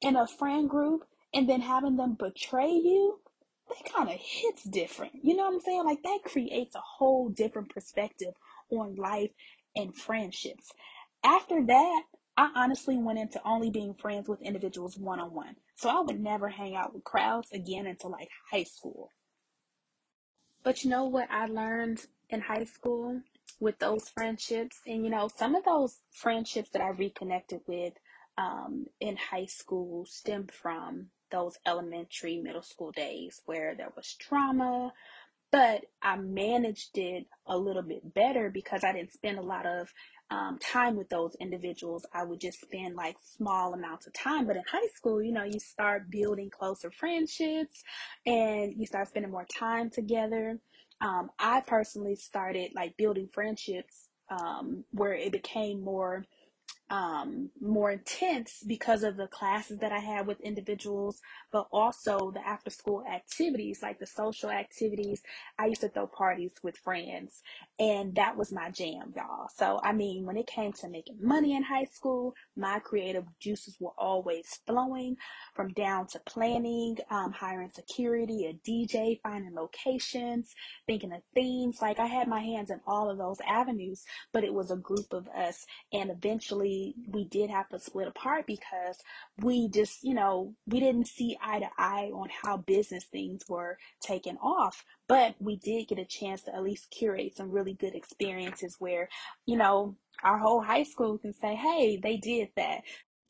in 0.00 0.16
a 0.16 0.26
friend 0.26 0.68
group 0.68 1.04
and 1.34 1.48
then 1.48 1.60
having 1.60 1.96
them 1.96 2.16
betray 2.18 2.70
you, 2.70 3.20
that 3.68 3.92
kind 3.92 4.08
of 4.08 4.16
hits 4.18 4.64
different. 4.64 5.12
You 5.22 5.36
know 5.36 5.44
what 5.44 5.54
I'm 5.54 5.60
saying? 5.60 5.84
Like 5.84 6.02
that 6.02 6.20
creates 6.24 6.74
a 6.74 6.80
whole 6.80 7.28
different 7.28 7.70
perspective 7.70 8.34
on 8.70 8.96
life 8.96 9.30
and 9.76 9.94
friendships. 9.94 10.70
After 11.24 11.64
that, 11.66 12.02
I 12.36 12.50
honestly 12.54 12.96
went 12.96 13.18
into 13.18 13.40
only 13.44 13.70
being 13.70 13.94
friends 13.94 14.28
with 14.28 14.40
individuals 14.40 14.98
one 14.98 15.20
on 15.20 15.32
one. 15.32 15.56
So 15.74 15.90
I 15.90 16.00
would 16.00 16.20
never 16.20 16.48
hang 16.48 16.74
out 16.74 16.94
with 16.94 17.04
crowds 17.04 17.50
again 17.52 17.86
until 17.86 18.10
like 18.10 18.28
high 18.50 18.64
school. 18.64 19.10
But 20.62 20.84
you 20.84 20.90
know 20.90 21.04
what 21.04 21.28
I 21.30 21.46
learned 21.46 22.06
in 22.32 22.40
high 22.40 22.64
school 22.64 23.20
with 23.60 23.78
those 23.78 24.08
friendships? 24.08 24.80
And 24.86 25.04
you 25.04 25.10
know, 25.10 25.28
some 25.34 25.54
of 25.54 25.64
those 25.64 25.98
friendships 26.10 26.70
that 26.70 26.82
I 26.82 26.88
reconnected 26.88 27.60
with 27.66 27.94
um, 28.38 28.86
in 29.00 29.16
high 29.16 29.46
school 29.46 30.06
stem 30.06 30.48
from 30.48 31.08
those 31.30 31.56
elementary, 31.66 32.38
middle 32.38 32.62
school 32.62 32.92
days 32.92 33.40
where 33.46 33.74
there 33.74 33.92
was 33.96 34.14
trauma, 34.14 34.92
but 35.50 35.84
I 36.00 36.16
managed 36.16 36.96
it 36.96 37.26
a 37.46 37.56
little 37.56 37.82
bit 37.82 38.14
better 38.14 38.50
because 38.50 38.84
I 38.84 38.92
didn't 38.92 39.12
spend 39.12 39.38
a 39.38 39.42
lot 39.42 39.66
of 39.66 39.92
um, 40.30 40.58
time 40.58 40.96
with 40.96 41.10
those 41.10 41.36
individuals. 41.40 42.06
I 42.14 42.24
would 42.24 42.40
just 42.40 42.62
spend 42.62 42.96
like 42.96 43.16
small 43.36 43.74
amounts 43.74 44.06
of 44.06 44.14
time. 44.14 44.46
But 44.46 44.56
in 44.56 44.62
high 44.70 44.88
school, 44.94 45.22
you 45.22 45.32
know, 45.32 45.44
you 45.44 45.60
start 45.60 46.10
building 46.10 46.48
closer 46.48 46.90
friendships 46.90 47.82
and 48.24 48.72
you 48.76 48.86
start 48.86 49.08
spending 49.08 49.30
more 49.30 49.46
time 49.58 49.90
together. 49.90 50.58
Um, 51.02 51.30
I 51.38 51.60
personally 51.62 52.14
started 52.14 52.72
like 52.74 52.96
building 52.96 53.28
friendships 53.32 54.08
um, 54.30 54.84
where 54.92 55.14
it 55.14 55.32
became 55.32 55.82
more 55.82 56.24
um, 56.92 57.48
more 57.58 57.90
intense 57.90 58.62
because 58.66 59.02
of 59.02 59.16
the 59.16 59.26
classes 59.26 59.78
that 59.78 59.92
I 59.92 59.98
had 59.98 60.26
with 60.26 60.38
individuals, 60.42 61.22
but 61.50 61.66
also 61.72 62.30
the 62.30 62.46
after 62.46 62.68
school 62.68 63.02
activities, 63.10 63.80
like 63.82 63.98
the 63.98 64.06
social 64.06 64.50
activities. 64.50 65.22
I 65.58 65.68
used 65.68 65.80
to 65.80 65.88
throw 65.88 66.06
parties 66.06 66.52
with 66.62 66.76
friends, 66.76 67.40
and 67.78 68.14
that 68.16 68.36
was 68.36 68.52
my 68.52 68.70
jam, 68.70 69.14
y'all. 69.16 69.48
So, 69.56 69.80
I 69.82 69.94
mean, 69.94 70.26
when 70.26 70.36
it 70.36 70.46
came 70.46 70.74
to 70.74 70.88
making 70.90 71.16
money 71.22 71.56
in 71.56 71.62
high 71.62 71.86
school, 71.86 72.34
my 72.58 72.78
creative 72.80 73.24
juices 73.40 73.74
were 73.80 73.94
always 73.96 74.60
flowing 74.66 75.16
from 75.54 75.68
down 75.72 76.08
to 76.08 76.20
planning, 76.26 76.98
um, 77.10 77.32
hiring 77.32 77.70
security, 77.72 78.44
a 78.44 78.68
DJ, 78.68 79.18
finding 79.22 79.54
locations, 79.54 80.54
thinking 80.86 81.14
of 81.14 81.22
themes. 81.34 81.78
Like, 81.80 81.98
I 81.98 82.06
had 82.06 82.28
my 82.28 82.40
hands 82.40 82.70
in 82.70 82.80
all 82.86 83.08
of 83.08 83.16
those 83.16 83.38
avenues, 83.48 84.04
but 84.30 84.44
it 84.44 84.52
was 84.52 84.70
a 84.70 84.76
group 84.76 85.14
of 85.14 85.26
us, 85.28 85.64
and 85.90 86.10
eventually, 86.10 86.81
we 87.08 87.24
did 87.24 87.50
have 87.50 87.68
to 87.70 87.78
split 87.78 88.08
apart 88.08 88.46
because 88.46 88.98
we 89.38 89.68
just, 89.68 90.02
you 90.02 90.14
know, 90.14 90.54
we 90.66 90.80
didn't 90.80 91.06
see 91.06 91.36
eye 91.42 91.60
to 91.60 91.68
eye 91.78 92.10
on 92.14 92.28
how 92.42 92.56
business 92.56 93.04
things 93.04 93.42
were 93.48 93.78
taken 94.00 94.36
off. 94.38 94.84
But 95.08 95.34
we 95.38 95.56
did 95.56 95.88
get 95.88 95.98
a 95.98 96.04
chance 96.04 96.42
to 96.42 96.54
at 96.54 96.62
least 96.62 96.90
curate 96.90 97.36
some 97.36 97.50
really 97.50 97.74
good 97.74 97.94
experiences 97.94 98.76
where, 98.78 99.08
you 99.46 99.56
know, 99.56 99.96
our 100.22 100.38
whole 100.38 100.62
high 100.62 100.84
school 100.84 101.18
can 101.18 101.34
say, 101.34 101.54
hey, 101.54 101.98
they 102.02 102.16
did 102.16 102.48
that. 102.56 102.82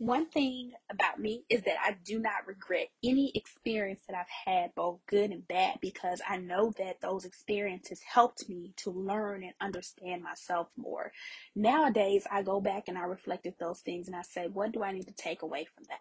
One 0.02 0.26
thing 0.26 0.72
about 0.90 1.20
me 1.20 1.44
is 1.48 1.62
that 1.62 1.76
I 1.80 1.96
do 2.04 2.18
not 2.18 2.48
regret 2.48 2.88
any 3.04 3.30
experience 3.36 4.02
that 4.08 4.16
I've 4.16 4.52
had, 4.52 4.74
both 4.74 4.98
good 5.06 5.30
and 5.30 5.46
bad, 5.46 5.78
because 5.80 6.20
I 6.28 6.38
know 6.38 6.72
that 6.76 7.00
those 7.00 7.24
experiences 7.24 8.00
helped 8.02 8.48
me 8.48 8.74
to 8.78 8.90
learn 8.90 9.44
and 9.44 9.52
understand 9.60 10.24
myself 10.24 10.66
more. 10.76 11.12
Nowadays, 11.54 12.26
I 12.32 12.42
go 12.42 12.60
back 12.60 12.88
and 12.88 12.98
I 12.98 13.02
reflect 13.02 13.46
at 13.46 13.60
those 13.60 13.78
things 13.78 14.08
and 14.08 14.16
I 14.16 14.22
say, 14.22 14.48
what 14.48 14.72
do 14.72 14.82
I 14.82 14.90
need 14.90 15.06
to 15.06 15.14
take 15.14 15.42
away 15.42 15.66
from 15.72 15.84
that? 15.84 16.00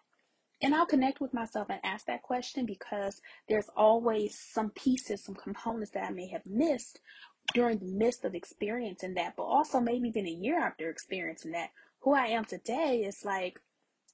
And 0.60 0.74
I'll 0.74 0.84
connect 0.84 1.20
with 1.20 1.32
myself 1.32 1.68
and 1.70 1.78
ask 1.84 2.06
that 2.06 2.22
question 2.22 2.66
because 2.66 3.20
there's 3.48 3.70
always 3.76 4.36
some 4.36 4.70
pieces, 4.70 5.22
some 5.22 5.36
components 5.36 5.92
that 5.92 6.02
I 6.02 6.10
may 6.10 6.26
have 6.30 6.44
missed 6.44 6.98
during 7.54 7.78
the 7.78 7.86
midst 7.86 8.24
of 8.24 8.34
experiencing 8.34 9.14
that, 9.14 9.34
but 9.36 9.44
also 9.44 9.78
maybe 9.78 10.08
even 10.08 10.26
a 10.26 10.30
year 10.30 10.58
after 10.58 10.90
experiencing 10.90 11.52
that. 11.52 11.70
Who 12.00 12.14
I 12.14 12.26
am 12.26 12.44
today 12.44 13.04
is 13.06 13.24
like, 13.24 13.60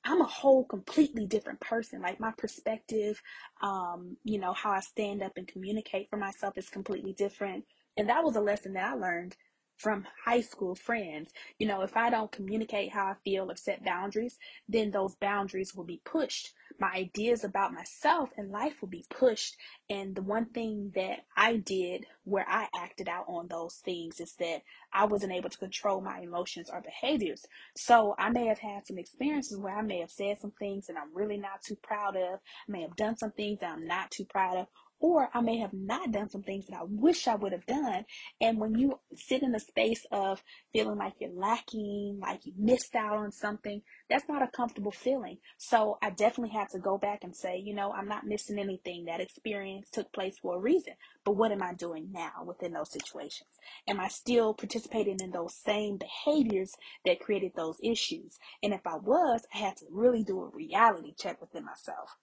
I'm 0.04 0.20
a 0.20 0.26
whole 0.26 0.64
completely 0.64 1.26
different 1.26 1.60
person. 1.60 2.00
Like 2.00 2.20
my 2.20 2.32
perspective, 2.36 3.20
um, 3.62 4.16
you 4.24 4.38
know, 4.38 4.52
how 4.52 4.70
I 4.70 4.80
stand 4.80 5.22
up 5.22 5.32
and 5.36 5.46
communicate 5.46 6.08
for 6.10 6.16
myself 6.16 6.56
is 6.56 6.68
completely 6.68 7.12
different. 7.12 7.64
And 7.96 8.08
that 8.08 8.24
was 8.24 8.36
a 8.36 8.40
lesson 8.40 8.74
that 8.74 8.90
I 8.90 8.94
learned 8.94 9.36
from 9.78 10.06
high 10.24 10.40
school 10.40 10.74
friends. 10.74 11.32
You 11.58 11.66
know, 11.66 11.82
if 11.82 11.96
I 11.96 12.10
don't 12.10 12.30
communicate 12.30 12.92
how 12.92 13.06
I 13.06 13.14
feel 13.24 13.50
or 13.50 13.56
set 13.56 13.84
boundaries, 13.84 14.38
then 14.68 14.90
those 14.90 15.14
boundaries 15.14 15.74
will 15.74 15.84
be 15.84 16.00
pushed. 16.04 16.52
My 16.78 16.90
ideas 16.94 17.44
about 17.44 17.72
myself 17.72 18.30
and 18.36 18.50
life 18.50 18.80
will 18.80 18.88
be 18.88 19.04
pushed. 19.08 19.56
And 19.88 20.14
the 20.14 20.22
one 20.22 20.46
thing 20.46 20.92
that 20.94 21.20
I 21.36 21.56
did 21.56 22.06
where 22.24 22.46
I 22.48 22.68
acted 22.76 23.08
out 23.08 23.24
on 23.28 23.48
those 23.48 23.76
things 23.76 24.20
is 24.20 24.34
that 24.34 24.62
I 24.92 25.06
wasn't 25.06 25.32
able 25.32 25.50
to 25.50 25.58
control 25.58 26.00
my 26.00 26.20
emotions 26.20 26.70
or 26.70 26.80
behaviors. 26.80 27.46
So 27.76 28.14
I 28.18 28.30
may 28.30 28.46
have 28.46 28.58
had 28.58 28.86
some 28.86 28.98
experiences 28.98 29.58
where 29.58 29.76
I 29.76 29.82
may 29.82 30.00
have 30.00 30.10
said 30.10 30.38
some 30.38 30.52
things 30.58 30.86
that 30.86 30.96
I'm 30.96 31.14
really 31.14 31.38
not 31.38 31.62
too 31.62 31.76
proud 31.76 32.16
of. 32.16 32.40
I 32.68 32.72
may 32.72 32.82
have 32.82 32.96
done 32.96 33.16
some 33.16 33.32
things 33.32 33.60
that 33.60 33.72
I'm 33.72 33.86
not 33.86 34.10
too 34.10 34.24
proud 34.24 34.58
of. 34.58 34.66
Or 35.00 35.30
I 35.32 35.40
may 35.40 35.58
have 35.58 35.72
not 35.72 36.10
done 36.10 36.28
some 36.28 36.42
things 36.42 36.66
that 36.66 36.76
I 36.76 36.82
wish 36.82 37.28
I 37.28 37.36
would 37.36 37.52
have 37.52 37.66
done. 37.66 38.04
And 38.40 38.58
when 38.58 38.74
you 38.74 38.98
sit 39.14 39.42
in 39.42 39.54
a 39.54 39.60
space 39.60 40.04
of 40.10 40.42
feeling 40.72 40.98
like 40.98 41.14
you're 41.20 41.30
lacking, 41.30 42.18
like 42.20 42.44
you 42.44 42.52
missed 42.56 42.94
out 42.96 43.16
on 43.16 43.30
something, 43.30 43.82
that's 44.10 44.28
not 44.28 44.42
a 44.42 44.48
comfortable 44.48 44.90
feeling. 44.90 45.38
So 45.56 45.98
I 46.02 46.10
definitely 46.10 46.56
had 46.56 46.70
to 46.70 46.78
go 46.78 46.98
back 46.98 47.22
and 47.22 47.34
say, 47.34 47.58
you 47.58 47.74
know, 47.74 47.92
I'm 47.92 48.08
not 48.08 48.26
missing 48.26 48.58
anything. 48.58 49.04
That 49.04 49.20
experience 49.20 49.88
took 49.90 50.12
place 50.12 50.36
for 50.40 50.56
a 50.56 50.60
reason. 50.60 50.94
But 51.24 51.36
what 51.36 51.52
am 51.52 51.62
I 51.62 51.74
doing 51.74 52.10
now 52.12 52.44
within 52.44 52.72
those 52.72 52.90
situations? 52.90 53.50
Am 53.86 54.00
I 54.00 54.08
still 54.08 54.54
participating 54.54 55.18
in 55.20 55.30
those 55.30 55.54
same 55.54 55.98
behaviors 55.98 56.72
that 57.04 57.20
created 57.20 57.52
those 57.54 57.76
issues? 57.82 58.38
And 58.62 58.72
if 58.74 58.86
I 58.86 58.96
was, 58.96 59.46
I 59.54 59.58
had 59.58 59.76
to 59.78 59.86
really 59.90 60.24
do 60.24 60.40
a 60.40 60.48
reality 60.48 61.14
check 61.16 61.40
within 61.40 61.64
myself. 61.64 62.16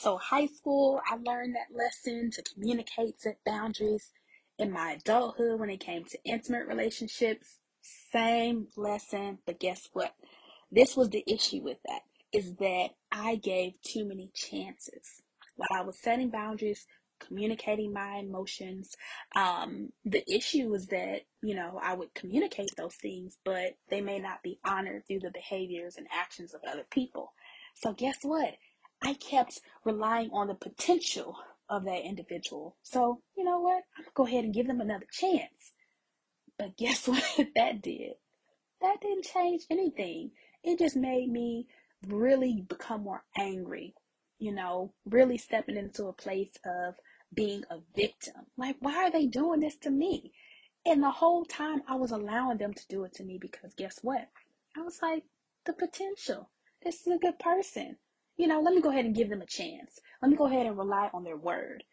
So, 0.00 0.16
high 0.16 0.46
school, 0.46 0.98
I 1.06 1.16
learned 1.16 1.56
that 1.56 1.76
lesson 1.76 2.30
to 2.30 2.42
communicate, 2.54 3.20
set 3.20 3.36
boundaries. 3.44 4.12
In 4.58 4.72
my 4.72 4.92
adulthood, 4.92 5.60
when 5.60 5.68
it 5.68 5.80
came 5.80 6.04
to 6.06 6.18
intimate 6.24 6.66
relationships, 6.66 7.58
same 8.10 8.68
lesson. 8.78 9.40
But 9.44 9.60
guess 9.60 9.90
what? 9.92 10.14
This 10.72 10.96
was 10.96 11.10
the 11.10 11.22
issue 11.26 11.60
with 11.62 11.76
that 11.86 12.00
is 12.32 12.54
that 12.54 12.88
I 13.12 13.36
gave 13.36 13.74
too 13.82 14.06
many 14.06 14.30
chances. 14.34 15.22
While 15.56 15.82
I 15.82 15.82
was 15.82 16.00
setting 16.00 16.30
boundaries, 16.30 16.86
communicating 17.18 17.92
my 17.92 18.22
emotions, 18.22 18.96
um, 19.36 19.90
the 20.06 20.24
issue 20.32 20.68
was 20.68 20.86
that, 20.86 21.24
you 21.42 21.54
know, 21.54 21.78
I 21.82 21.92
would 21.92 22.14
communicate 22.14 22.70
those 22.74 22.94
things, 22.94 23.36
but 23.44 23.74
they 23.90 24.00
may 24.00 24.18
not 24.18 24.42
be 24.42 24.60
honored 24.64 25.02
through 25.06 25.20
the 25.20 25.30
behaviors 25.30 25.96
and 25.96 26.06
actions 26.10 26.54
of 26.54 26.62
other 26.66 26.86
people. 26.90 27.34
So, 27.74 27.92
guess 27.92 28.16
what? 28.22 28.54
I 29.02 29.14
kept 29.14 29.60
relying 29.84 30.30
on 30.32 30.48
the 30.48 30.54
potential 30.54 31.36
of 31.68 31.84
that 31.84 32.04
individual. 32.04 32.76
So, 32.82 33.22
you 33.36 33.44
know 33.44 33.60
what? 33.60 33.84
I'm 33.96 34.04
going 34.04 34.06
to 34.06 34.12
go 34.14 34.26
ahead 34.26 34.44
and 34.44 34.54
give 34.54 34.66
them 34.66 34.80
another 34.80 35.06
chance. 35.10 35.72
But 36.58 36.76
guess 36.76 37.08
what 37.08 37.24
that 37.54 37.80
did? 37.80 38.14
That 38.82 39.00
didn't 39.00 39.24
change 39.24 39.64
anything. 39.70 40.32
It 40.62 40.78
just 40.78 40.96
made 40.96 41.30
me 41.30 41.66
really 42.06 42.64
become 42.68 43.02
more 43.02 43.24
angry, 43.36 43.94
you 44.38 44.52
know, 44.52 44.92
really 45.04 45.38
stepping 45.38 45.76
into 45.76 46.06
a 46.06 46.12
place 46.12 46.52
of 46.64 46.94
being 47.32 47.64
a 47.70 47.78
victim. 47.94 48.46
Like, 48.56 48.76
why 48.80 48.96
are 48.96 49.10
they 49.10 49.26
doing 49.26 49.60
this 49.60 49.76
to 49.82 49.90
me? 49.90 50.32
And 50.84 51.02
the 51.02 51.10
whole 51.10 51.44
time 51.44 51.82
I 51.88 51.94
was 51.94 52.10
allowing 52.10 52.58
them 52.58 52.74
to 52.74 52.88
do 52.88 53.04
it 53.04 53.14
to 53.14 53.24
me 53.24 53.38
because 53.38 53.74
guess 53.74 53.98
what? 54.02 54.28
I 54.76 54.80
was 54.80 55.00
like, 55.02 55.24
the 55.66 55.72
potential. 55.72 56.50
This 56.82 57.02
is 57.02 57.06
a 57.08 57.18
good 57.18 57.38
person. 57.38 57.96
You 58.40 58.46
know, 58.46 58.62
let 58.62 58.72
me 58.72 58.80
go 58.80 58.88
ahead 58.88 59.04
and 59.04 59.14
give 59.14 59.28
them 59.28 59.42
a 59.42 59.46
chance. 59.46 59.98
Let 60.22 60.30
me 60.30 60.36
go 60.38 60.46
ahead 60.46 60.64
and 60.64 60.78
rely 60.78 61.10
on 61.12 61.24
their 61.24 61.36
word. 61.36 61.84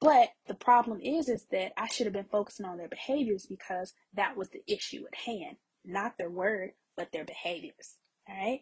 But 0.00 0.28
the 0.46 0.54
problem 0.54 1.00
is, 1.02 1.28
is 1.28 1.46
that 1.50 1.72
I 1.76 1.88
should 1.88 2.06
have 2.06 2.12
been 2.12 2.28
focusing 2.30 2.66
on 2.66 2.78
their 2.78 2.86
behaviors 2.86 3.46
because 3.46 3.94
that 4.14 4.36
was 4.36 4.48
the 4.50 4.62
issue 4.68 5.02
at 5.08 5.18
hand, 5.26 5.56
not 5.84 6.16
their 6.16 6.30
word, 6.30 6.70
but 6.96 7.10
their 7.10 7.24
behaviors. 7.24 7.96
All 8.28 8.36
right. 8.36 8.60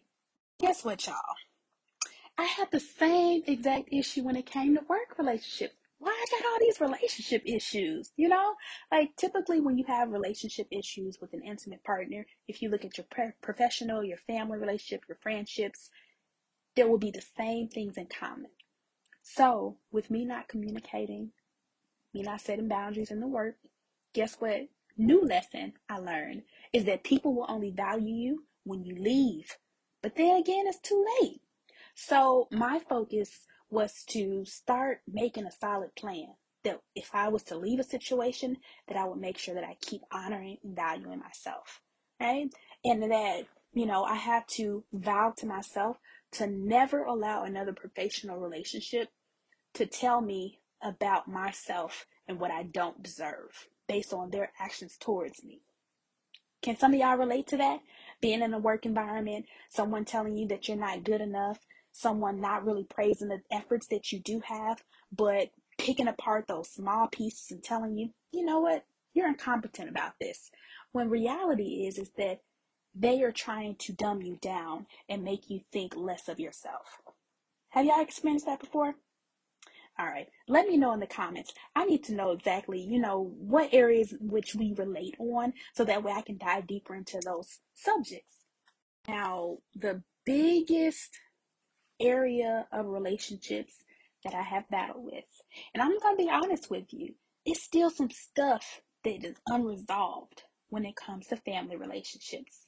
Guess 0.59 0.83
what, 0.83 1.05
y'all? 1.05 1.13
I 2.39 2.45
had 2.45 2.71
the 2.71 2.79
same 2.79 3.43
exact 3.45 3.89
issue 3.91 4.23
when 4.23 4.35
it 4.35 4.47
came 4.47 4.73
to 4.73 4.81
work 4.89 5.19
relationships. 5.19 5.75
Why 5.99 6.09
I 6.09 6.25
got 6.31 6.49
all 6.49 6.59
these 6.59 6.81
relationship 6.81 7.43
issues? 7.45 8.13
You 8.17 8.29
know, 8.29 8.55
like 8.91 9.15
typically 9.15 9.59
when 9.59 9.77
you 9.77 9.85
have 9.85 10.11
relationship 10.11 10.67
issues 10.71 11.19
with 11.21 11.33
an 11.33 11.43
intimate 11.43 11.83
partner, 11.83 12.25
if 12.47 12.63
you 12.63 12.69
look 12.69 12.83
at 12.83 12.97
your 12.97 13.05
pre- 13.11 13.33
professional, 13.43 14.03
your 14.03 14.17
family 14.17 14.57
relationship, 14.57 15.03
your 15.07 15.17
friendships, 15.21 15.91
there 16.77 16.87
will 16.87 16.99
be 16.99 17.11
the 17.11 17.25
same 17.35 17.67
things 17.67 17.97
in 17.97 18.05
common. 18.05 18.51
So, 19.23 19.77
with 19.91 20.09
me 20.09 20.23
not 20.23 20.47
communicating, 20.47 21.31
me 22.13 22.21
not 22.21 22.39
setting 22.39 22.69
boundaries 22.69 23.11
in 23.11 23.19
the 23.19 23.27
work, 23.27 23.55
guess 24.13 24.35
what? 24.39 24.69
New 24.95 25.25
lesson 25.25 25.73
I 25.89 25.97
learned 25.97 26.43
is 26.71 26.85
that 26.85 27.03
people 27.03 27.33
will 27.33 27.45
only 27.49 27.71
value 27.71 28.13
you 28.13 28.43
when 28.63 28.83
you 28.83 28.95
leave. 28.95 29.57
But 30.01 30.15
then 30.15 30.37
again, 30.37 30.65
it's 30.67 30.79
too 30.79 31.03
late. 31.19 31.41
So, 31.95 32.47
my 32.51 32.79
focus 32.87 33.41
was 33.69 34.03
to 34.09 34.45
start 34.45 35.01
making 35.11 35.45
a 35.45 35.51
solid 35.51 35.95
plan 35.95 36.35
that 36.63 36.79
if 36.95 37.09
I 37.13 37.27
was 37.27 37.43
to 37.43 37.57
leave 37.57 37.79
a 37.79 37.83
situation, 37.83 38.57
that 38.87 38.97
I 38.97 39.05
would 39.05 39.19
make 39.19 39.37
sure 39.37 39.55
that 39.55 39.63
I 39.63 39.77
keep 39.81 40.01
honoring 40.11 40.57
and 40.63 40.75
valuing 40.75 41.19
myself. 41.19 41.81
Right? 42.19 42.49
And 42.85 43.03
that, 43.11 43.45
you 43.73 43.85
know, 43.85 44.03
I 44.03 44.15
have 44.15 44.45
to 44.47 44.83
vow 44.93 45.33
to 45.37 45.45
myself 45.45 45.97
to 46.33 46.47
never 46.47 47.03
allow 47.03 47.43
another 47.43 47.73
professional 47.73 48.39
relationship 48.39 49.09
to 49.73 49.85
tell 49.85 50.21
me 50.21 50.59
about 50.81 51.27
myself 51.27 52.05
and 52.27 52.39
what 52.39 52.51
I 52.51 52.63
don't 52.63 53.01
deserve 53.01 53.67
based 53.87 54.13
on 54.13 54.29
their 54.29 54.51
actions 54.59 54.97
towards 54.99 55.43
me. 55.43 55.61
Can 56.61 56.77
some 56.77 56.93
of 56.93 56.99
y'all 56.99 57.17
relate 57.17 57.47
to 57.47 57.57
that? 57.57 57.79
Being 58.19 58.41
in 58.41 58.53
a 58.53 58.59
work 58.59 58.85
environment, 58.85 59.45
someone 59.69 60.05
telling 60.05 60.35
you 60.35 60.47
that 60.47 60.67
you're 60.67 60.77
not 60.77 61.03
good 61.03 61.21
enough, 61.21 61.59
someone 61.91 62.41
not 62.41 62.65
really 62.65 62.83
praising 62.83 63.29
the 63.29 63.41
efforts 63.51 63.87
that 63.87 64.11
you 64.11 64.19
do 64.19 64.41
have, 64.45 64.83
but 65.11 65.49
picking 65.77 66.07
apart 66.07 66.45
those 66.47 66.69
small 66.69 67.07
pieces 67.07 67.51
and 67.51 67.63
telling 67.63 67.95
you, 67.95 68.09
you 68.31 68.43
know 68.43 68.59
what, 68.59 68.83
you're 69.13 69.27
incompetent 69.27 69.89
about 69.89 70.13
this. 70.19 70.49
When 70.91 71.09
reality 71.09 71.85
is, 71.87 71.97
is 71.97 72.11
that 72.17 72.39
they 72.99 73.21
are 73.23 73.31
trying 73.31 73.75
to 73.75 73.93
dumb 73.93 74.21
you 74.21 74.37
down 74.41 74.87
and 75.09 75.23
make 75.23 75.49
you 75.49 75.61
think 75.71 75.95
less 75.95 76.27
of 76.27 76.39
yourself. 76.39 77.01
Have 77.69 77.85
y'all 77.85 78.01
experienced 78.01 78.45
that 78.45 78.59
before? 78.59 78.95
All 79.99 80.05
right. 80.05 80.27
Let 80.47 80.67
me 80.67 80.77
know 80.77 80.93
in 80.93 80.99
the 80.99 81.07
comments. 81.07 81.53
I 81.75 81.85
need 81.85 82.03
to 82.05 82.13
know 82.13 82.31
exactly, 82.31 82.79
you 82.79 82.99
know, 82.99 83.33
what 83.39 83.73
areas 83.73 84.13
which 84.21 84.53
we 84.53 84.73
relate 84.77 85.15
on 85.19 85.53
so 85.73 85.83
that 85.85 86.03
way 86.03 86.11
I 86.11 86.21
can 86.21 86.37
dive 86.37 86.67
deeper 86.67 86.95
into 86.95 87.19
those 87.23 87.59
subjects. 87.73 88.45
Now, 89.07 89.57
the 89.75 90.03
biggest 90.25 91.17
area 91.99 92.67
of 92.71 92.85
relationships 92.85 93.73
that 94.23 94.35
I 94.35 94.43
have 94.43 94.69
battled 94.69 95.05
with, 95.05 95.25
and 95.73 95.81
I'm 95.81 95.97
going 95.99 96.17
to 96.17 96.23
be 96.23 96.29
honest 96.29 96.69
with 96.69 96.85
you, 96.91 97.15
it's 97.45 97.63
still 97.63 97.89
some 97.89 98.11
stuff 98.11 98.81
that 99.03 99.23
is 99.23 99.37
unresolved 99.47 100.43
when 100.69 100.85
it 100.85 100.95
comes 100.95 101.27
to 101.27 101.37
family 101.37 101.75
relationships. 101.75 102.66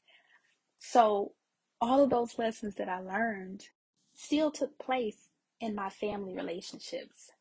So, 0.79 1.33
all 1.81 2.03
of 2.03 2.09
those 2.09 2.37
lessons 2.37 2.75
that 2.75 2.89
I 2.89 2.99
learned 2.99 3.63
still 4.13 4.51
took 4.51 4.77
place 4.79 5.29
in 5.61 5.75
my 5.75 5.89
family 5.89 6.33
relationships. 6.35 7.31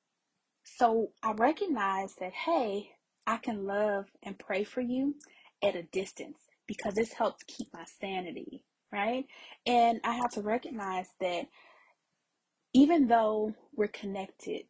So 0.76 1.12
I 1.22 1.32
recognize 1.32 2.14
that, 2.16 2.32
hey, 2.32 2.90
I 3.26 3.38
can 3.38 3.66
love 3.66 4.06
and 4.22 4.38
pray 4.38 4.64
for 4.64 4.80
you 4.80 5.16
at 5.62 5.76
a 5.76 5.82
distance 5.82 6.38
because 6.66 6.94
this 6.94 7.12
helps 7.12 7.42
keep 7.44 7.68
my 7.72 7.84
sanity, 8.00 8.64
right? 8.92 9.24
And 9.66 10.00
I 10.04 10.12
have 10.14 10.30
to 10.32 10.42
recognize 10.42 11.08
that 11.20 11.46
even 12.74 13.08
though 13.08 13.54
we're 13.74 13.88
connected 13.88 14.62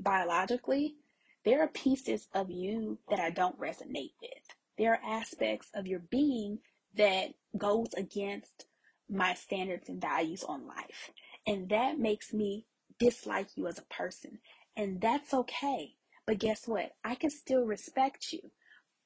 biologically, 0.00 0.96
there 1.44 1.62
are 1.62 1.68
pieces 1.68 2.28
of 2.34 2.50
you 2.50 2.98
that 3.10 3.20
I 3.20 3.30
don't 3.30 3.58
resonate 3.58 4.14
with. 4.20 4.56
There 4.78 4.92
are 4.92 5.18
aspects 5.20 5.68
of 5.74 5.86
your 5.86 6.00
being 6.10 6.58
that 6.96 7.34
goes 7.56 7.88
against 7.96 8.66
my 9.08 9.34
standards 9.34 9.88
and 9.88 10.00
values 10.00 10.44
on 10.44 10.66
life. 10.66 11.10
And 11.46 11.68
that 11.68 11.98
makes 11.98 12.32
me 12.32 12.66
dislike 12.98 13.48
you 13.56 13.66
as 13.66 13.78
a 13.78 13.94
person. 13.94 14.38
And 14.76 15.00
that's 15.00 15.34
okay. 15.34 15.94
But 16.26 16.38
guess 16.38 16.66
what? 16.66 16.92
I 17.04 17.14
can 17.14 17.30
still 17.30 17.64
respect 17.64 18.32
you. 18.32 18.50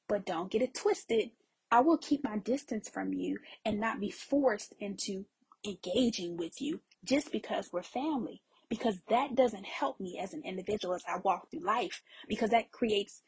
But 0.07 0.25
don't 0.25 0.49
get 0.49 0.61
it 0.61 0.73
twisted. 0.73 1.31
I 1.71 1.81
will 1.81 1.97
keep 1.97 2.23
my 2.23 2.37
distance 2.37 2.89
from 2.89 3.13
you 3.13 3.37
and 3.65 3.79
not 3.79 3.99
be 3.99 4.09
forced 4.09 4.73
into 4.79 5.25
engaging 5.65 6.37
with 6.37 6.61
you 6.61 6.79
just 7.03 7.31
because 7.31 7.69
we're 7.71 7.83
family. 7.83 8.41
Because 8.69 8.99
that 9.09 9.35
doesn't 9.35 9.65
help 9.65 9.99
me 9.99 10.19
as 10.21 10.33
an 10.33 10.43
individual 10.45 10.95
as 10.95 11.03
I 11.07 11.17
walk 11.17 11.49
through 11.49 11.65
life. 11.65 12.01
Because 12.27 12.51
that 12.51 12.71
creates 12.71 13.21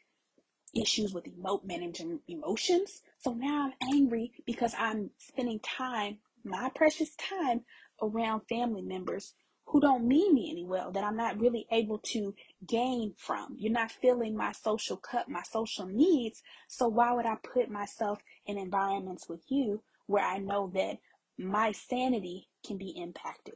issues 0.74 1.12
with 1.12 1.26
emo- 1.26 1.60
managing 1.64 2.20
emotions. 2.28 3.02
So 3.22 3.32
now 3.34 3.70
I'm 3.70 3.94
angry 3.94 4.32
because 4.44 4.74
I'm 4.76 5.10
spending 5.16 5.60
time, 5.60 6.18
my 6.44 6.70
precious 6.74 7.14
time, 7.14 7.60
around 8.02 8.40
family 8.48 8.82
members 8.82 9.34
who 9.66 9.80
don't 9.80 10.08
mean 10.08 10.34
me 10.34 10.50
any 10.50 10.64
well, 10.64 10.90
that 10.90 11.04
I'm 11.04 11.16
not 11.16 11.40
really 11.40 11.66
able 11.70 11.98
to 11.98 12.34
gain 12.66 13.14
from. 13.16 13.54
You're 13.56 13.72
not 13.72 13.92
filling 13.92 14.36
my 14.36 14.50
social 14.50 14.96
cup, 14.96 15.28
my 15.28 15.42
social 15.42 15.86
needs. 15.86 16.42
So 16.66 16.88
why 16.88 17.12
would 17.12 17.24
I 17.24 17.36
put 17.36 17.70
myself 17.70 18.18
in 18.44 18.58
environments 18.58 19.28
with 19.28 19.42
you 19.48 19.82
where 20.06 20.24
I 20.24 20.38
know 20.38 20.72
that 20.74 20.98
my 21.38 21.70
sanity 21.70 22.48
can 22.66 22.76
be 22.76 22.90
impacted? 22.90 23.54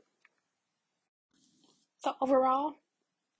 So 1.98 2.12
overall, 2.20 2.74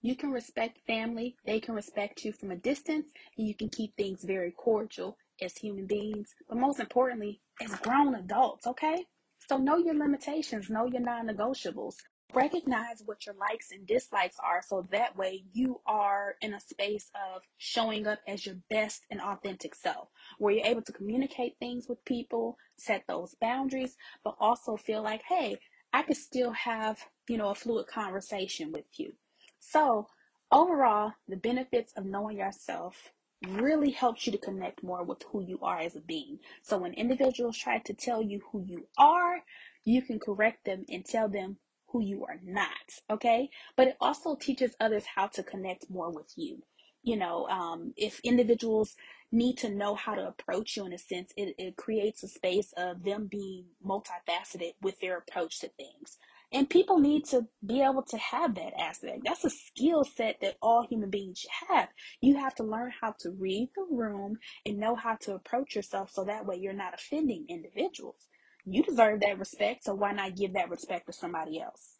you 0.01 0.15
can 0.15 0.31
respect 0.31 0.79
family, 0.85 1.37
they 1.45 1.61
can 1.61 1.73
respect 1.73 2.25
you 2.25 2.33
from 2.33 2.51
a 2.51 2.57
distance, 2.57 3.07
and 3.37 3.47
you 3.47 3.55
can 3.55 3.69
keep 3.69 3.95
things 3.95 4.25
very 4.25 4.51
cordial 4.51 5.17
as 5.41 5.57
human 5.57 5.85
beings, 5.85 6.35
but 6.47 6.57
most 6.57 6.79
importantly, 6.79 7.41
as 7.61 7.73
grown 7.75 8.15
adults, 8.15 8.67
okay? 8.67 9.05
So 9.49 9.57
know 9.57 9.77
your 9.77 9.93
limitations, 9.95 10.69
know 10.69 10.85
your 10.85 11.01
non 11.01 11.27
negotiables. 11.27 11.95
Recognize 12.33 13.01
what 13.05 13.25
your 13.25 13.35
likes 13.35 13.71
and 13.71 13.87
dislikes 13.87 14.35
are 14.43 14.61
so 14.61 14.85
that 14.91 15.15
way 15.15 15.45
you 15.53 15.79
are 15.85 16.35
in 16.41 16.53
a 16.53 16.59
space 16.59 17.09
of 17.15 17.43
showing 17.57 18.05
up 18.05 18.19
as 18.27 18.45
your 18.45 18.55
best 18.69 19.05
and 19.09 19.21
authentic 19.21 19.73
self, 19.73 20.09
where 20.37 20.53
you're 20.53 20.65
able 20.65 20.81
to 20.81 20.91
communicate 20.91 21.55
things 21.57 21.87
with 21.87 22.03
people, 22.03 22.57
set 22.77 23.03
those 23.07 23.35
boundaries, 23.39 23.95
but 24.25 24.35
also 24.39 24.75
feel 24.75 25.01
like, 25.01 25.21
hey, 25.29 25.57
I 25.93 26.03
could 26.03 26.17
still 26.17 26.51
have, 26.51 26.99
you 27.29 27.37
know, 27.37 27.49
a 27.49 27.55
fluid 27.55 27.87
conversation 27.87 28.73
with 28.73 28.85
you. 28.97 29.13
So, 29.59 30.07
overall, 30.51 31.13
the 31.29 31.37
benefits 31.37 31.93
of 31.95 32.05
knowing 32.05 32.37
yourself 32.39 33.13
really 33.45 33.91
helps 33.91 34.25
you 34.25 34.31
to 34.31 34.37
connect 34.37 34.83
more 34.83 35.03
with 35.03 35.23
who 35.31 35.41
you 35.41 35.59
are 35.61 35.79
as 35.79 35.95
a 35.95 36.01
being. 36.01 36.39
So, 36.63 36.77
when 36.77 36.93
individuals 36.93 37.57
try 37.57 37.79
to 37.79 37.93
tell 37.93 38.21
you 38.21 38.41
who 38.51 38.63
you 38.65 38.87
are, 38.97 39.41
you 39.85 40.01
can 40.01 40.19
correct 40.19 40.65
them 40.65 40.85
and 40.89 41.05
tell 41.05 41.29
them 41.29 41.57
who 41.87 42.01
you 42.01 42.25
are 42.25 42.39
not. 42.43 42.69
Okay. 43.09 43.49
But 43.75 43.89
it 43.89 43.97
also 44.01 44.35
teaches 44.35 44.75
others 44.79 45.05
how 45.15 45.27
to 45.27 45.43
connect 45.43 45.89
more 45.89 46.11
with 46.11 46.31
you. 46.35 46.63
You 47.03 47.17
know, 47.17 47.47
um, 47.47 47.93
if 47.95 48.19
individuals 48.23 48.95
need 49.31 49.57
to 49.59 49.69
know 49.69 49.95
how 49.95 50.15
to 50.15 50.27
approach 50.27 50.75
you 50.75 50.85
in 50.85 50.93
a 50.93 50.97
sense, 50.97 51.31
it, 51.37 51.55
it 51.57 51.77
creates 51.77 52.23
a 52.23 52.27
space 52.27 52.73
of 52.75 53.03
them 53.03 53.27
being 53.29 53.65
multifaceted 53.85 54.73
with 54.81 54.99
their 54.99 55.17
approach 55.17 55.59
to 55.59 55.69
things. 55.69 56.17
And 56.53 56.69
people 56.69 56.99
need 56.99 57.25
to 57.25 57.47
be 57.65 57.81
able 57.81 58.03
to 58.03 58.17
have 58.17 58.55
that 58.55 58.73
aspect. 58.79 59.21
That's 59.25 59.43
a 59.43 59.49
skill 59.49 60.05
set 60.05 60.37
that 60.41 60.55
all 60.61 60.87
human 60.89 61.09
beings 61.09 61.45
have. 61.67 61.89
You 62.21 62.37
have 62.37 62.55
to 62.55 62.63
learn 62.63 62.91
how 63.01 63.15
to 63.19 63.31
read 63.31 63.69
the 63.75 63.85
room 63.89 64.37
and 64.65 64.77
know 64.77 64.95
how 64.95 65.17
to 65.21 65.35
approach 65.35 65.75
yourself 65.75 66.09
so 66.11 66.23
that 66.23 66.45
way 66.45 66.55
you're 66.55 66.71
not 66.73 66.93
offending 66.93 67.45
individuals. 67.49 68.27
You 68.65 68.81
deserve 68.83 69.21
that 69.21 69.39
respect, 69.39 69.83
so 69.83 69.93
why 69.93 70.13
not 70.13 70.35
give 70.35 70.53
that 70.53 70.69
respect 70.69 71.07
to 71.07 71.13
somebody 71.13 71.61
else? 71.61 71.97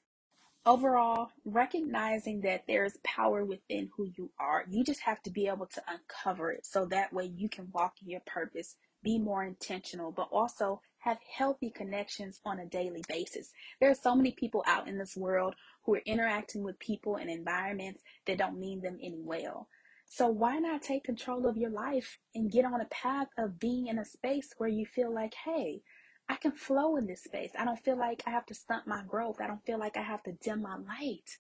Overall, 0.66 1.30
recognizing 1.46 2.42
that 2.42 2.64
there's 2.68 2.98
power 3.04 3.46
within 3.46 3.90
who 3.96 4.10
you 4.18 4.32
are, 4.38 4.66
you 4.70 4.84
just 4.84 5.02
have 5.02 5.22
to 5.24 5.30
be 5.30 5.48
able 5.48 5.68
to 5.68 5.82
uncover 5.88 6.52
it 6.52 6.66
so 6.66 6.86
that 6.86 7.14
way 7.14 7.32
you 7.34 7.48
can 7.48 7.70
walk 7.74 7.94
in 8.02 8.10
your 8.10 8.22
purpose, 8.26 8.76
be 9.02 9.18
more 9.18 9.46
intentional, 9.46 10.12
but 10.12 10.28
also 10.30 10.82
have 11.08 11.18
healthy 11.38 11.70
connections 11.70 12.42
on 12.46 12.60
a 12.60 12.66
daily 12.66 13.04
basis. 13.08 13.54
There 13.80 13.90
are 13.90 13.96
so 13.96 14.14
many 14.14 14.34
people 14.34 14.64
out 14.68 14.90
in 14.90 14.98
this 14.98 15.16
world 15.16 15.56
who 15.86 15.96
are 15.96 16.02
interacting 16.06 16.64
with 16.64 16.80
people 16.80 17.16
and 17.16 17.30
environments 17.30 18.04
that 18.26 18.38
don't 18.38 18.60
mean 18.60 18.82
them 18.82 18.98
any 19.02 19.22
well. 19.22 19.70
So 20.10 20.28
why 20.28 20.58
not 20.58 20.82
take 20.82 21.06
control 21.06 21.48
of 21.48 21.58
your 21.58 21.70
life 21.70 22.20
and 22.36 22.52
get 22.52 22.66
on 22.66 22.82
a 22.82 22.86
path 22.86 23.28
of 23.38 23.60
being 23.60 23.88
in 23.88 24.00
a 24.00 24.06
space 24.06 24.50
where 24.58 24.70
you 24.70 24.86
feel 24.86 25.14
like, 25.14 25.34
hey, 25.46 25.82
I 26.28 26.36
can 26.36 26.52
flow 26.52 26.98
in 26.98 27.08
this 27.08 27.24
space. 27.24 27.52
I 27.58 27.64
don't 27.64 27.80
feel 27.80 27.98
like 27.98 28.24
I 28.28 28.32
have 28.32 28.46
to 28.48 28.54
stunt 28.54 28.86
my 28.86 29.04
growth. 29.08 29.38
I 29.40 29.48
don't 29.48 29.66
feel 29.66 29.80
like 29.80 29.96
I 29.96 30.02
have 30.02 30.24
to 30.24 30.34
dim 30.34 30.62
my 30.62 30.76
light. 30.76 31.38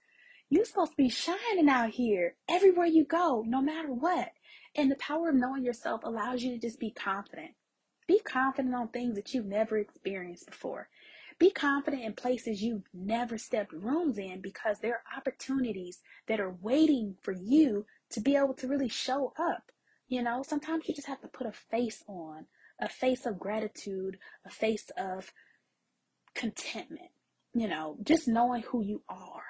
You're 0.49 0.63
supposed 0.63 0.91
to 0.91 0.97
be 0.97 1.09
shining 1.09 1.67
out 1.67 1.89
here 1.89 2.35
everywhere 2.47 2.85
you 2.85 3.03
go, 3.03 3.43
no 3.45 3.61
matter 3.61 3.91
what. 3.91 4.29
And 4.75 4.89
the 4.89 4.95
power 4.95 5.29
of 5.29 5.35
knowing 5.35 5.65
yourself 5.65 6.01
allows 6.05 6.41
you 6.41 6.51
to 6.53 6.59
just 6.59 6.79
be 6.79 6.91
confident. 6.91 7.51
Be 8.07 8.19
confident 8.19 8.73
on 8.73 8.87
things 8.87 9.15
that 9.15 9.33
you've 9.33 9.45
never 9.45 9.77
experienced 9.77 10.47
before. 10.47 10.89
Be 11.39 11.51
confident 11.51 12.03
in 12.03 12.13
places 12.13 12.63
you've 12.63 12.87
never 12.93 13.37
stepped 13.37 13.73
rooms 13.73 14.17
in 14.17 14.41
because 14.41 14.79
there 14.79 14.95
are 14.95 15.17
opportunities 15.17 15.99
that 16.27 16.39
are 16.39 16.55
waiting 16.61 17.15
for 17.21 17.31
you 17.33 17.85
to 18.11 18.21
be 18.21 18.35
able 18.35 18.55
to 18.55 18.67
really 18.67 18.89
show 18.89 19.33
up. 19.37 19.71
You 20.07 20.23
know, 20.23 20.41
sometimes 20.41 20.87
you 20.87 20.95
just 20.95 21.07
have 21.07 21.21
to 21.21 21.27
put 21.27 21.45
a 21.45 21.51
face 21.51 22.03
on, 22.07 22.45
a 22.79 22.89
face 22.89 23.25
of 23.25 23.37
gratitude, 23.37 24.17
a 24.45 24.49
face 24.49 24.89
of 24.97 25.31
contentment, 26.33 27.11
you 27.53 27.67
know, 27.67 27.97
just 28.03 28.27
knowing 28.27 28.63
who 28.63 28.81
you 28.81 29.03
are 29.09 29.43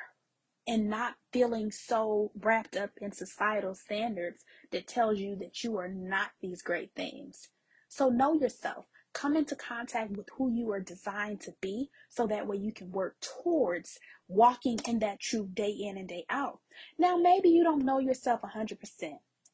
and 0.68 0.90
not 0.90 1.16
feeling 1.32 1.72
so 1.72 2.32
wrapped 2.38 2.76
up 2.76 2.92
in 3.00 3.12
societal 3.12 3.76
standards 3.76 4.44
that 4.72 4.88
tells 4.88 5.20
you 5.20 5.36
that 5.38 5.64
you 5.64 5.78
are 5.78 5.88
not 5.88 6.32
these 6.42 6.62
great 6.62 6.92
things. 6.96 7.50
So 7.88 8.10
know 8.10 8.34
yourself. 8.34 8.86
Come 9.14 9.36
into 9.36 9.56
contact 9.56 10.12
with 10.12 10.30
who 10.38 10.52
you 10.52 10.72
are 10.72 10.80
designed 10.80 11.42
to 11.42 11.54
be 11.60 11.90
so 12.10 12.28
that 12.28 12.46
way 12.46 12.58
you 12.58 12.72
can 12.72 12.92
work 12.92 13.16
towards 13.20 13.98
walking 14.28 14.80
in 14.88 15.00
that 15.00 15.20
truth 15.20 15.56
day 15.56 15.72
in 15.72 15.98
and 15.98 16.08
day 16.08 16.26
out. 16.30 16.60
Now, 17.00 17.18
maybe 17.18 17.50
you 17.50 17.64
don't 17.64 17.86
know 17.86 18.00
yourself 18.00 18.42
100%. 18.42 18.78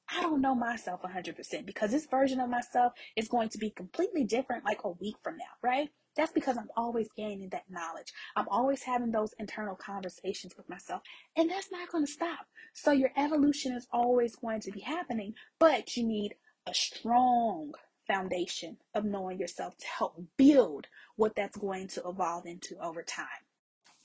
I 0.09 0.21
don't 0.21 0.41
know 0.41 0.53
myself 0.53 1.01
100% 1.01 1.65
because 1.65 1.91
this 1.91 2.07
version 2.07 2.39
of 2.39 2.49
myself 2.49 2.93
is 3.15 3.29
going 3.29 3.49
to 3.49 3.57
be 3.57 3.69
completely 3.69 4.25
different 4.25 4.65
like 4.65 4.83
a 4.83 4.89
week 4.89 5.15
from 5.23 5.37
now, 5.37 5.45
right? 5.61 5.89
That's 6.15 6.31
because 6.31 6.57
I'm 6.57 6.69
always 6.75 7.07
gaining 7.15 7.49
that 7.49 7.69
knowledge. 7.69 8.11
I'm 8.35 8.47
always 8.49 8.83
having 8.83 9.11
those 9.11 9.33
internal 9.39 9.75
conversations 9.75 10.55
with 10.57 10.69
myself, 10.69 11.01
and 11.35 11.49
that's 11.49 11.71
not 11.71 11.89
going 11.91 12.05
to 12.05 12.11
stop. 12.11 12.47
So, 12.73 12.91
your 12.91 13.11
evolution 13.17 13.73
is 13.73 13.87
always 13.91 14.35
going 14.35 14.59
to 14.61 14.71
be 14.71 14.81
happening, 14.81 15.33
but 15.57 15.97
you 15.97 16.05
need 16.05 16.35
a 16.67 16.73
strong 16.73 17.73
foundation 18.13 18.77
of 18.93 19.05
knowing 19.05 19.39
yourself 19.39 19.77
to 19.77 19.87
help 19.87 20.21
build 20.37 20.87
what 21.15 21.35
that's 21.35 21.57
going 21.57 21.87
to 21.87 22.07
evolve 22.07 22.45
into 22.45 22.77
over 22.79 23.01
time. 23.01 23.27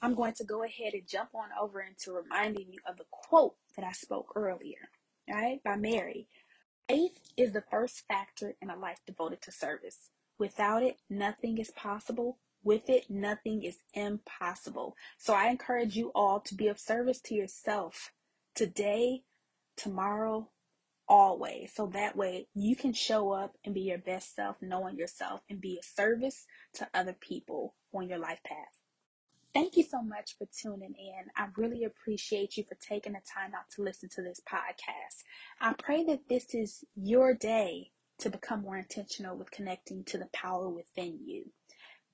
I'm 0.00 0.14
going 0.14 0.34
to 0.34 0.44
go 0.44 0.62
ahead 0.64 0.94
and 0.94 1.06
jump 1.06 1.30
on 1.34 1.48
over 1.60 1.80
into 1.80 2.12
reminding 2.12 2.68
you 2.72 2.78
of 2.88 2.96
the 2.96 3.04
quote 3.10 3.56
that 3.76 3.84
I 3.84 3.92
spoke 3.92 4.32
earlier, 4.36 4.90
right, 5.28 5.62
by 5.64 5.76
Mary. 5.76 6.28
Faith 6.88 7.18
is 7.36 7.52
the 7.52 7.64
first 7.70 8.04
factor 8.06 8.54
in 8.62 8.70
a 8.70 8.78
life 8.78 9.00
devoted 9.06 9.42
to 9.42 9.52
service. 9.52 10.10
Without 10.38 10.82
it, 10.82 10.98
nothing 11.10 11.58
is 11.58 11.70
possible. 11.72 12.38
With 12.62 12.88
it, 12.88 13.10
nothing 13.10 13.62
is 13.62 13.78
impossible. 13.92 14.94
So 15.18 15.34
I 15.34 15.48
encourage 15.48 15.96
you 15.96 16.12
all 16.14 16.40
to 16.40 16.54
be 16.54 16.68
of 16.68 16.78
service 16.78 17.20
to 17.22 17.34
yourself 17.34 18.12
today, 18.54 19.22
tomorrow, 19.76 20.48
always. 21.08 21.72
So 21.74 21.86
that 21.94 22.16
way 22.16 22.46
you 22.54 22.76
can 22.76 22.92
show 22.92 23.32
up 23.32 23.54
and 23.64 23.74
be 23.74 23.80
your 23.82 23.98
best 23.98 24.34
self, 24.34 24.56
knowing 24.60 24.96
yourself, 24.96 25.40
and 25.48 25.60
be 25.60 25.78
a 25.80 25.84
service 25.84 26.46
to 26.74 26.88
other 26.94 27.14
people 27.18 27.74
on 27.94 28.08
your 28.08 28.18
life 28.18 28.40
path. 28.44 28.80
Thank 29.54 29.76
you 29.76 29.82
so 29.82 30.02
much 30.02 30.36
for 30.36 30.46
tuning 30.60 30.94
in. 30.98 31.24
I 31.36 31.46
really 31.56 31.84
appreciate 31.84 32.56
you 32.56 32.64
for 32.64 32.76
taking 32.76 33.14
the 33.14 33.20
time 33.34 33.54
out 33.54 33.70
to 33.76 33.82
listen 33.82 34.08
to 34.10 34.22
this 34.22 34.40
podcast. 34.48 35.24
I 35.60 35.72
pray 35.72 36.04
that 36.04 36.28
this 36.28 36.54
is 36.54 36.84
your 36.94 37.34
day 37.34 37.90
to 38.18 38.30
become 38.30 38.62
more 38.62 38.76
intentional 38.76 39.36
with 39.36 39.50
connecting 39.50 40.04
to 40.04 40.18
the 40.18 40.28
power 40.32 40.68
within 40.68 41.18
you. 41.24 41.46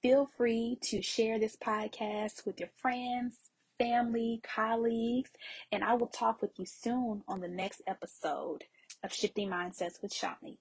Feel 0.00 0.28
free 0.36 0.78
to 0.82 1.02
share 1.02 1.38
this 1.38 1.56
podcast 1.56 2.46
with 2.46 2.60
your 2.60 2.68
friends, 2.76 3.38
family, 3.78 4.40
colleagues, 4.42 5.30
and 5.72 5.82
I 5.82 5.94
will 5.94 6.06
talk 6.06 6.40
with 6.40 6.52
you 6.58 6.66
soon 6.66 7.22
on 7.26 7.40
the 7.40 7.48
next 7.48 7.82
episode 7.86 8.64
of 9.04 9.12
Shifting 9.12 9.50
Mindsets 9.50 10.02
with 10.02 10.12
Shani. 10.14 10.58